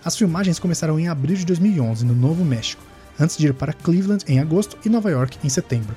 As 0.04 0.16
filmagens 0.16 0.58
começaram 0.58 0.98
em 0.98 1.08
abril 1.08 1.36
de 1.36 1.46
2011 1.46 2.04
no 2.04 2.14
Novo 2.14 2.44
México, 2.44 2.82
antes 3.18 3.36
de 3.36 3.46
ir 3.46 3.54
para 3.54 3.72
Cleveland 3.72 4.24
em 4.28 4.38
agosto 4.38 4.76
e 4.84 4.88
Nova 4.88 5.10
York 5.10 5.38
em 5.42 5.48
setembro. 5.48 5.96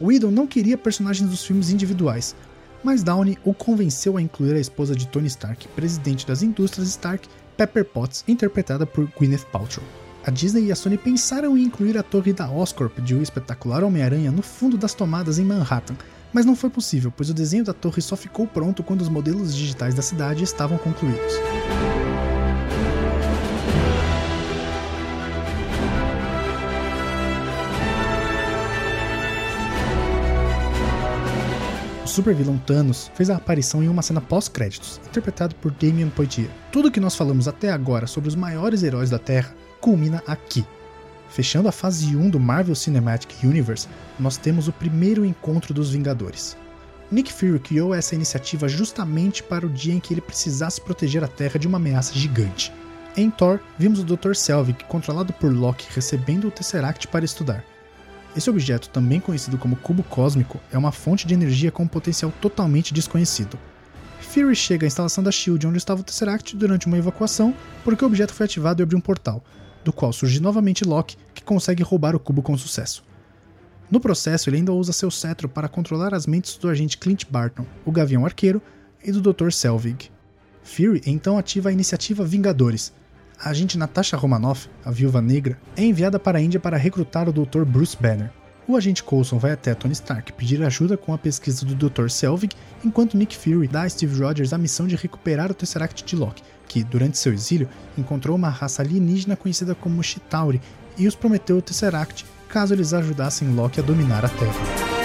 Whedon 0.00 0.30
não 0.30 0.46
queria 0.46 0.76
personagens 0.76 1.28
dos 1.28 1.44
filmes 1.44 1.70
individuais, 1.70 2.36
mas 2.84 3.02
Downey 3.02 3.38
o 3.44 3.54
convenceu 3.54 4.16
a 4.16 4.22
incluir 4.22 4.54
a 4.54 4.60
esposa 4.60 4.94
de 4.94 5.08
Tony 5.08 5.26
Stark, 5.26 5.66
presidente 5.68 6.26
das 6.26 6.42
indústrias 6.42 6.88
Stark, 6.88 7.28
Pepper 7.56 7.84
Potts, 7.84 8.22
interpretada 8.28 8.86
por 8.86 9.08
Gwyneth 9.18 9.46
Paltrow. 9.50 9.84
A 10.26 10.30
Disney 10.30 10.66
e 10.66 10.72
a 10.72 10.76
Sony 10.76 10.98
pensaram 10.98 11.56
em 11.56 11.62
incluir 11.62 11.96
a 11.96 12.02
torre 12.02 12.32
da 12.32 12.50
Oscorp 12.50 12.98
de 13.00 13.14
O 13.14 13.22
Espetacular 13.22 13.82
Homem-Aranha 13.82 14.30
no 14.30 14.42
fundo 14.42 14.76
das 14.76 14.92
tomadas 14.92 15.38
em 15.38 15.44
Manhattan, 15.44 15.96
mas 16.32 16.44
não 16.44 16.56
foi 16.56 16.70
possível, 16.70 17.12
pois 17.14 17.30
o 17.30 17.34
desenho 17.34 17.64
da 17.64 17.72
torre 17.72 18.02
só 18.02 18.16
ficou 18.16 18.46
pronto 18.46 18.82
quando 18.82 19.00
os 19.00 19.08
modelos 19.08 19.54
digitais 19.54 19.94
da 19.94 20.02
cidade 20.02 20.44
estavam 20.44 20.78
concluídos. 20.78 21.34
supervilão 32.16 32.56
Thanos 32.56 33.10
fez 33.14 33.28
a 33.28 33.36
aparição 33.36 33.82
em 33.82 33.88
uma 33.88 34.00
cena 34.00 34.22
pós-créditos, 34.22 34.98
interpretado 35.06 35.54
por 35.56 35.70
Damian 35.70 36.08
Poitier. 36.08 36.48
Tudo 36.72 36.90
que 36.90 36.98
nós 36.98 37.14
falamos 37.14 37.46
até 37.46 37.70
agora 37.70 38.06
sobre 38.06 38.30
os 38.30 38.34
maiores 38.34 38.82
heróis 38.82 39.10
da 39.10 39.18
Terra 39.18 39.54
culmina 39.82 40.22
aqui. 40.26 40.64
Fechando 41.28 41.68
a 41.68 41.72
fase 41.72 42.16
1 42.16 42.30
do 42.30 42.40
Marvel 42.40 42.74
Cinematic 42.74 43.42
Universe, 43.42 43.88
nós 44.18 44.36
temos 44.36 44.68
o 44.68 44.72
primeiro 44.72 45.24
encontro 45.24 45.74
dos 45.74 45.90
Vingadores. 45.90 46.56
Nick 47.10 47.32
Fury 47.32 47.58
criou 47.60 47.94
essa 47.94 48.14
iniciativa 48.14 48.68
justamente 48.68 49.42
para 49.42 49.66
o 49.66 49.70
dia 49.70 49.94
em 49.94 50.00
que 50.00 50.12
ele 50.12 50.20
precisasse 50.20 50.80
proteger 50.80 51.22
a 51.22 51.28
Terra 51.28 51.58
de 51.58 51.68
uma 51.68 51.76
ameaça 51.76 52.14
gigante. 52.14 52.72
Em 53.16 53.30
Thor, 53.30 53.60
vimos 53.78 54.00
o 54.00 54.04
Dr. 54.04 54.34
Selvig, 54.34 54.84
controlado 54.84 55.32
por 55.32 55.52
Loki, 55.52 55.86
recebendo 55.94 56.48
o 56.48 56.50
Tesseract 56.50 57.08
para 57.08 57.24
estudar. 57.24 57.64
Esse 58.36 58.50
objeto, 58.50 58.90
também 58.90 59.20
conhecido 59.20 59.56
como 59.56 59.76
cubo 59.76 60.02
cósmico, 60.02 60.60
é 60.70 60.76
uma 60.76 60.92
fonte 60.92 61.26
de 61.26 61.32
energia 61.32 61.70
com 61.70 61.84
um 61.84 61.88
potencial 61.88 62.30
totalmente 62.40 62.92
desconhecido. 62.92 63.58
Fury 64.26 64.54
chega 64.54 64.84
à 64.84 64.88
instalação 64.88 65.24
da 65.24 65.30
SHIELD 65.30 65.66
onde 65.66 65.78
estava 65.78 66.00
o 66.00 66.04
Tesseract 66.04 66.56
durante 66.56 66.86
uma 66.86 66.98
evacuação, 66.98 67.54
porque 67.82 68.04
o 68.04 68.06
objeto 68.06 68.34
foi 68.34 68.44
ativado 68.44 68.82
e 68.82 68.84
abriu 68.84 68.98
um 68.98 69.00
portal, 69.00 69.42
do 69.82 69.92
qual 69.92 70.12
surge 70.12 70.40
novamente 70.40 70.84
Loki, 70.84 71.16
que 71.32 71.42
consegue 71.42 71.82
roubar 71.82 72.14
o 72.14 72.20
cubo 72.20 72.42
com 72.42 72.58
sucesso. 72.58 73.02
No 73.90 74.00
processo, 74.00 74.50
ele 74.50 74.58
ainda 74.58 74.72
usa 74.72 74.92
seu 74.92 75.10
cetro 75.10 75.48
para 75.48 75.68
controlar 75.68 76.12
as 76.12 76.26
mentes 76.26 76.56
do 76.56 76.68
agente 76.68 76.98
Clint 76.98 77.24
Barton, 77.30 77.64
o 77.84 77.92
Gavião 77.92 78.26
Arqueiro, 78.26 78.60
e 79.02 79.12
do 79.12 79.22
Dr. 79.22 79.50
Selvig. 79.50 80.10
Fury 80.62 81.00
então 81.06 81.38
ativa 81.38 81.68
a 81.68 81.72
iniciativa 81.72 82.24
Vingadores, 82.24 82.92
a 83.38 83.50
agente 83.50 83.78
Natasha 83.78 84.16
Romanoff, 84.16 84.68
a 84.84 84.90
viúva 84.90 85.22
negra, 85.22 85.58
é 85.76 85.84
enviada 85.84 86.18
para 86.18 86.38
a 86.38 86.40
Índia 86.40 86.58
para 86.58 86.76
recrutar 86.76 87.28
o 87.28 87.32
Dr. 87.32 87.64
Bruce 87.64 87.96
Banner. 87.98 88.30
O 88.68 88.76
agente 88.76 89.00
Coulson 89.00 89.38
vai 89.38 89.52
até 89.52 89.72
Tony 89.74 89.92
Stark 89.92 90.32
pedir 90.32 90.60
ajuda 90.64 90.96
com 90.96 91.14
a 91.14 91.18
pesquisa 91.18 91.64
do 91.64 91.88
Dr. 91.88 92.08
Selvig, 92.10 92.52
enquanto 92.84 93.16
Nick 93.16 93.36
Fury 93.36 93.68
dá 93.68 93.82
a 93.82 93.88
Steve 93.88 94.20
Rogers 94.20 94.52
a 94.52 94.58
missão 94.58 94.88
de 94.88 94.96
recuperar 94.96 95.52
o 95.52 95.54
Tesseract 95.54 96.04
de 96.04 96.16
Loki, 96.16 96.42
que, 96.66 96.82
durante 96.82 97.16
seu 97.16 97.32
exílio, 97.32 97.68
encontrou 97.96 98.34
uma 98.34 98.48
raça 98.48 98.82
alienígena 98.82 99.36
conhecida 99.36 99.72
como 99.76 100.02
Chitauri 100.02 100.60
e 100.98 101.06
os 101.06 101.14
prometeu 101.14 101.58
o 101.58 101.62
Tesseract 101.62 102.26
caso 102.48 102.74
eles 102.74 102.92
ajudassem 102.92 103.54
Loki 103.54 103.78
a 103.78 103.82
dominar 103.84 104.24
a 104.24 104.28
Terra. 104.28 104.95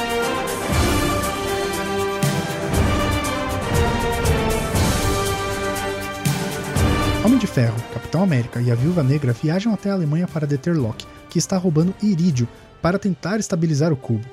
Ferro, 7.54 7.76
Capitão 7.94 8.24
América 8.24 8.62
e 8.62 8.72
a 8.72 8.76
Viúva 8.76 9.04
Negra 9.04 9.34
viajam 9.34 9.74
até 9.74 9.90
a 9.92 9.94
Alemanha 9.94 10.26
para 10.26 10.48
deter 10.48 10.74
Loki, 10.74 11.06
que 11.30 11.38
está 11.38 11.58
roubando 11.58 11.94
irídio 12.02 12.48
para 12.82 12.98
tentar 12.98 13.42
estabilizar 13.42 13.92
o 13.92 13.98
cubo. 13.98 14.26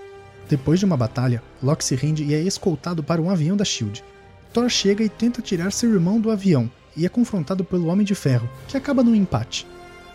Depois 0.48 0.78
de 0.78 0.84
uma 0.84 0.96
batalha, 0.96 1.42
Loki 1.60 1.84
se 1.84 1.96
rende 1.96 2.22
e 2.22 2.32
é 2.32 2.40
escoltado 2.40 3.02
para 3.02 3.20
um 3.20 3.28
avião 3.28 3.56
da 3.56 3.64
Shield. 3.64 4.04
Thor 4.52 4.68
chega 4.68 5.02
e 5.02 5.08
tenta 5.08 5.42
tirar 5.42 5.72
seu 5.72 5.92
irmão 5.92 6.20
do 6.20 6.30
avião 6.30 6.70
e 6.96 7.04
é 7.04 7.08
confrontado 7.08 7.64
pelo 7.64 7.88
Homem 7.88 8.06
de 8.06 8.14
Ferro, 8.14 8.48
que 8.68 8.76
acaba 8.76 9.02
no 9.02 9.16
empate. 9.16 9.66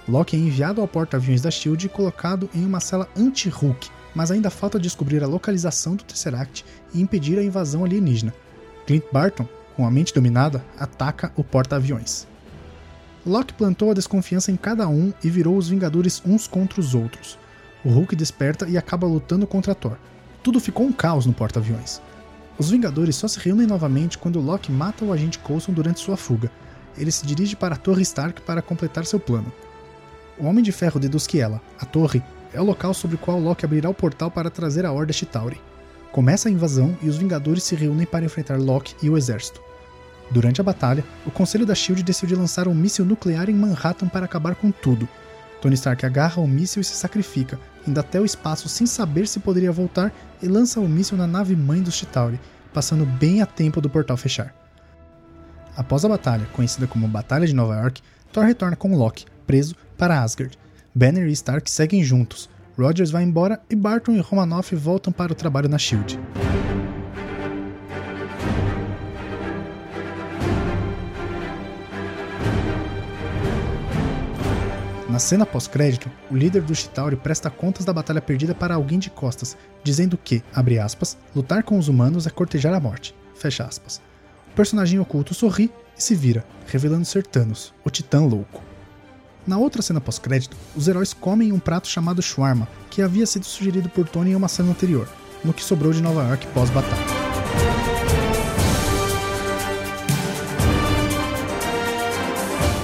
Loki 0.07 0.37
é 0.37 0.39
enviado 0.39 0.79
ao 0.79 0.87
porta-aviões 0.87 1.41
da 1.41 1.51
Shield 1.51 1.85
e 1.85 1.89
colocado 1.89 2.49
em 2.55 2.65
uma 2.65 2.79
cela 2.79 3.09
anti-Hulk, 3.17 3.89
mas 4.15 4.31
ainda 4.31 4.49
falta 4.49 4.79
descobrir 4.79 5.21
a 5.21 5.27
localização 5.27 5.97
do 5.97 6.05
Tesseract 6.05 6.63
e 6.93 7.01
impedir 7.01 7.37
a 7.37 7.43
invasão 7.43 7.83
alienígena. 7.83 8.33
Clint 8.87 9.03
Barton, 9.11 9.45
com 9.75 9.85
a 9.85 9.91
mente 9.91 10.13
dominada, 10.13 10.63
ataca 10.79 11.33
o 11.35 11.43
porta-aviões. 11.43 12.31
Loki 13.25 13.53
plantou 13.53 13.89
a 13.89 13.93
desconfiança 13.93 14.51
em 14.51 14.57
cada 14.57 14.85
um 14.87 15.13
e 15.23 15.29
virou 15.29 15.55
os 15.55 15.69
Vingadores 15.69 16.21
uns 16.25 16.45
contra 16.45 16.81
os 16.81 16.93
outros. 16.93 17.39
O 17.83 17.89
Hulk 17.89 18.17
desperta 18.17 18.67
e 18.67 18.77
acaba 18.77 19.07
lutando 19.07 19.47
contra 19.47 19.73
Thor. 19.73 19.97
Tudo 20.43 20.59
ficou 20.59 20.85
um 20.85 20.91
caos 20.91 21.25
no 21.25 21.31
porta-aviões. 21.31 22.01
Os 22.57 22.69
Vingadores 22.69 23.15
só 23.15 23.27
se 23.27 23.39
reúnem 23.39 23.65
novamente 23.65 24.17
quando 24.17 24.41
Loki 24.41 24.71
mata 24.71 25.05
o 25.05 25.13
agente 25.13 25.39
Coulson 25.39 25.71
durante 25.71 26.01
sua 26.01 26.17
fuga. 26.17 26.51
Ele 26.97 27.11
se 27.11 27.25
dirige 27.25 27.55
para 27.55 27.75
a 27.75 27.77
Torre 27.77 28.01
Stark 28.01 28.41
para 28.41 28.61
completar 28.61 29.05
seu 29.05 29.19
plano. 29.19 29.51
O 30.37 30.45
Homem 30.45 30.63
de 30.63 30.73
Ferro 30.73 30.99
deduz 30.99 31.25
que 31.25 31.39
ela, 31.39 31.61
a 31.79 31.85
torre, 31.85 32.21
é 32.51 32.59
o 32.59 32.65
local 32.65 32.93
sobre 32.93 33.15
o 33.15 33.19
qual 33.19 33.39
Loki 33.39 33.65
abrirá 33.65 33.89
o 33.89 33.93
portal 33.93 34.29
para 34.29 34.49
trazer 34.49 34.85
a 34.85 34.91
Horda 34.91 35.13
Chitauri. 35.13 35.61
Começa 36.11 36.49
a 36.49 36.51
invasão 36.51 36.95
e 37.01 37.07
os 37.07 37.15
Vingadores 37.15 37.63
se 37.63 37.73
reúnem 37.73 38.05
para 38.05 38.25
enfrentar 38.25 38.59
Loki 38.59 38.95
e 39.01 39.09
o 39.09 39.17
exército. 39.17 39.61
Durante 40.33 40.59
a 40.59 40.63
batalha, 40.63 41.03
o 41.27 41.29
Conselho 41.29 41.63
da 41.63 41.75
SHIELD 41.75 42.01
decidiu 42.01 42.39
lançar 42.39 42.67
um 42.67 42.73
míssil 42.73 43.05
nuclear 43.05 43.51
em 43.51 43.53
Manhattan 43.53 44.07
para 44.07 44.25
acabar 44.25 44.55
com 44.55 44.71
tudo. 44.71 45.07
Tony 45.61 45.75
Stark 45.75 46.03
agarra 46.03 46.41
o 46.41 46.47
míssil 46.47 46.81
e 46.81 46.83
se 46.83 46.95
sacrifica, 46.95 47.59
indo 47.87 47.99
até 47.99 48.19
o 48.19 48.25
espaço 48.25 48.67
sem 48.67 48.87
saber 48.87 49.27
se 49.27 49.39
poderia 49.39 49.71
voltar 49.71 50.11
e 50.41 50.47
lança 50.47 50.79
o 50.79 50.89
míssil 50.89 51.15
na 51.15 51.27
nave 51.27 51.55
mãe 51.55 51.83
dos 51.83 51.93
Chitauri, 51.93 52.39
passando 52.73 53.05
bem 53.05 53.43
a 53.43 53.45
tempo 53.45 53.79
do 53.79 53.91
portal 53.91 54.17
fechar. 54.17 54.55
Após 55.77 56.03
a 56.03 56.09
batalha, 56.09 56.47
conhecida 56.51 56.87
como 56.87 57.07
Batalha 57.07 57.45
de 57.45 57.53
Nova 57.53 57.75
York, 57.75 58.01
Thor 58.31 58.45
retorna 58.45 58.75
com 58.75 58.97
Loki, 58.97 59.25
preso, 59.45 59.75
para 59.97 60.21
Asgard. 60.21 60.57
Banner 60.95 61.27
e 61.27 61.31
Stark 61.31 61.69
seguem 61.69 62.03
juntos, 62.03 62.49
Rogers 62.77 63.11
vai 63.11 63.23
embora 63.23 63.61
e 63.69 63.75
Barton 63.75 64.13
e 64.13 64.19
Romanoff 64.19 64.75
voltam 64.75 65.13
para 65.13 65.31
o 65.31 65.35
trabalho 65.35 65.69
na 65.69 65.77
SHIELD. 65.77 66.19
Na 75.13 75.19
cena 75.19 75.45
pós-crédito, 75.45 76.09
o 76.31 76.35
líder 76.35 76.63
do 76.63 76.73
Chitauri 76.73 77.15
presta 77.15 77.47
contas 77.47 77.85
da 77.85 77.93
batalha 77.93 78.19
perdida 78.19 78.55
para 78.55 78.73
alguém 78.73 78.97
de 78.97 79.11
costas, 79.11 79.55
dizendo 79.83 80.17
que, 80.17 80.41
abre 80.51 80.79
aspas, 80.79 81.15
lutar 81.35 81.61
com 81.61 81.77
os 81.77 81.87
humanos 81.87 82.25
é 82.25 82.31
cortejar 82.31 82.73
a 82.73 82.79
morte, 82.79 83.15
fecha 83.35 83.63
aspas. 83.63 84.01
O 84.51 84.55
personagem 84.55 84.99
oculto 84.99 85.35
sorri 85.35 85.71
e 85.95 86.01
se 86.01 86.15
vira, 86.15 86.43
revelando 86.65 87.05
ser 87.05 87.27
Thanos, 87.27 87.75
o 87.85 87.91
titã 87.91 88.21
louco. 88.25 88.63
Na 89.45 89.59
outra 89.59 89.83
cena 89.83 90.01
pós-crédito, 90.01 90.57
os 90.75 90.87
heróis 90.87 91.13
comem 91.13 91.53
um 91.53 91.59
prato 91.59 91.87
chamado 91.87 92.19
shawarma, 92.19 92.67
que 92.89 93.03
havia 93.03 93.27
sido 93.27 93.45
sugerido 93.45 93.89
por 93.89 94.09
Tony 94.09 94.31
em 94.31 94.35
uma 94.35 94.47
cena 94.47 94.71
anterior, 94.71 95.07
no 95.45 95.53
que 95.53 95.63
sobrou 95.63 95.93
de 95.93 96.01
Nova 96.01 96.23
York 96.23 96.47
pós-batalha. 96.55 97.22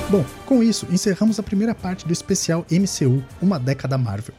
Bom, 0.10 0.26
com 0.44 0.62
isso, 0.64 0.88
encerramos 0.90 1.38
a 1.38 1.44
primeira 1.44 1.76
parte 1.76 2.08
do 2.08 2.12
especial 2.12 2.66
MCU 2.72 3.24
Uma 3.40 3.60
Década 3.60 3.96
Marvel. 3.96 4.34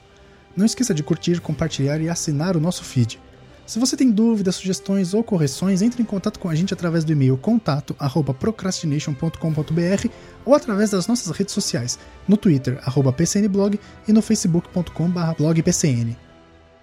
Não 0.57 0.67
esqueça 0.67 0.93
de 0.93 1.05
curtir, 1.05 1.41
compartilhar 1.41 2.01
e 2.01 2.09
assinar 2.09 2.57
o 2.57 2.61
nosso 2.61 2.83
feed. 2.83 3.21
Se 3.65 3.79
você 3.79 3.97
tem 3.97 4.11
dúvidas, 4.11 4.57
sugestões 4.57 5.15
ou 5.15 5.23
correções, 5.23 5.81
entre 5.81 6.03
em 6.03 6.05
contato 6.05 6.41
com 6.41 6.49
a 6.49 6.57
gente 6.57 6.75
através 6.75 7.05
do 7.05 7.13
e-mail 7.13 7.37
contato@procrastination.com.br 7.37 10.09
ou 10.45 10.57
através 10.57 10.91
das 10.91 11.07
nossas 11.07 11.31
redes 11.37 11.55
sociais, 11.55 12.01
no 12.27 12.37
Twitter 12.37 12.81
@pcnblog 13.17 13.79
e 14.09 14.13
no 14.13 14.21
facebook.com/blogpcn. 14.21 16.17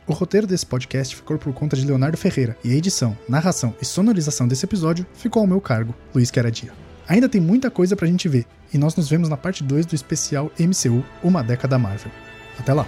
O 0.08 0.14
roteiro 0.14 0.48
desse 0.48 0.66
podcast 0.66 1.14
ficou 1.14 1.38
por 1.38 1.54
conta 1.54 1.76
de 1.76 1.86
Leonardo 1.86 2.16
Ferreira 2.16 2.58
e 2.64 2.72
a 2.72 2.76
edição, 2.76 3.18
narração 3.28 3.76
e 3.82 3.86
sonorização 3.86 4.48
desse 4.48 4.64
episódio 4.64 5.06
ficou 5.14 5.42
ao 5.42 5.48
meu 5.48 5.60
cargo, 5.60 5.94
Luiz 6.16 6.32
Queradia. 6.32 6.87
Ainda 7.08 7.30
tem 7.30 7.40
muita 7.40 7.72
coisa 7.72 7.96
pra 7.96 8.08
gente 8.08 8.28
ver, 8.28 8.46
e 8.74 8.78
nós 8.78 8.96
nos 8.96 9.10
vemos 9.10 9.30
na 9.30 9.38
parte 9.38 9.64
2 9.64 9.86
do 9.86 9.96
especial 9.96 10.52
MCU 10.60 11.04
Uma 11.24 11.44
Década 11.44 11.80
Marvel. 11.80 12.12
Até 12.60 12.74
lá! 12.74 12.86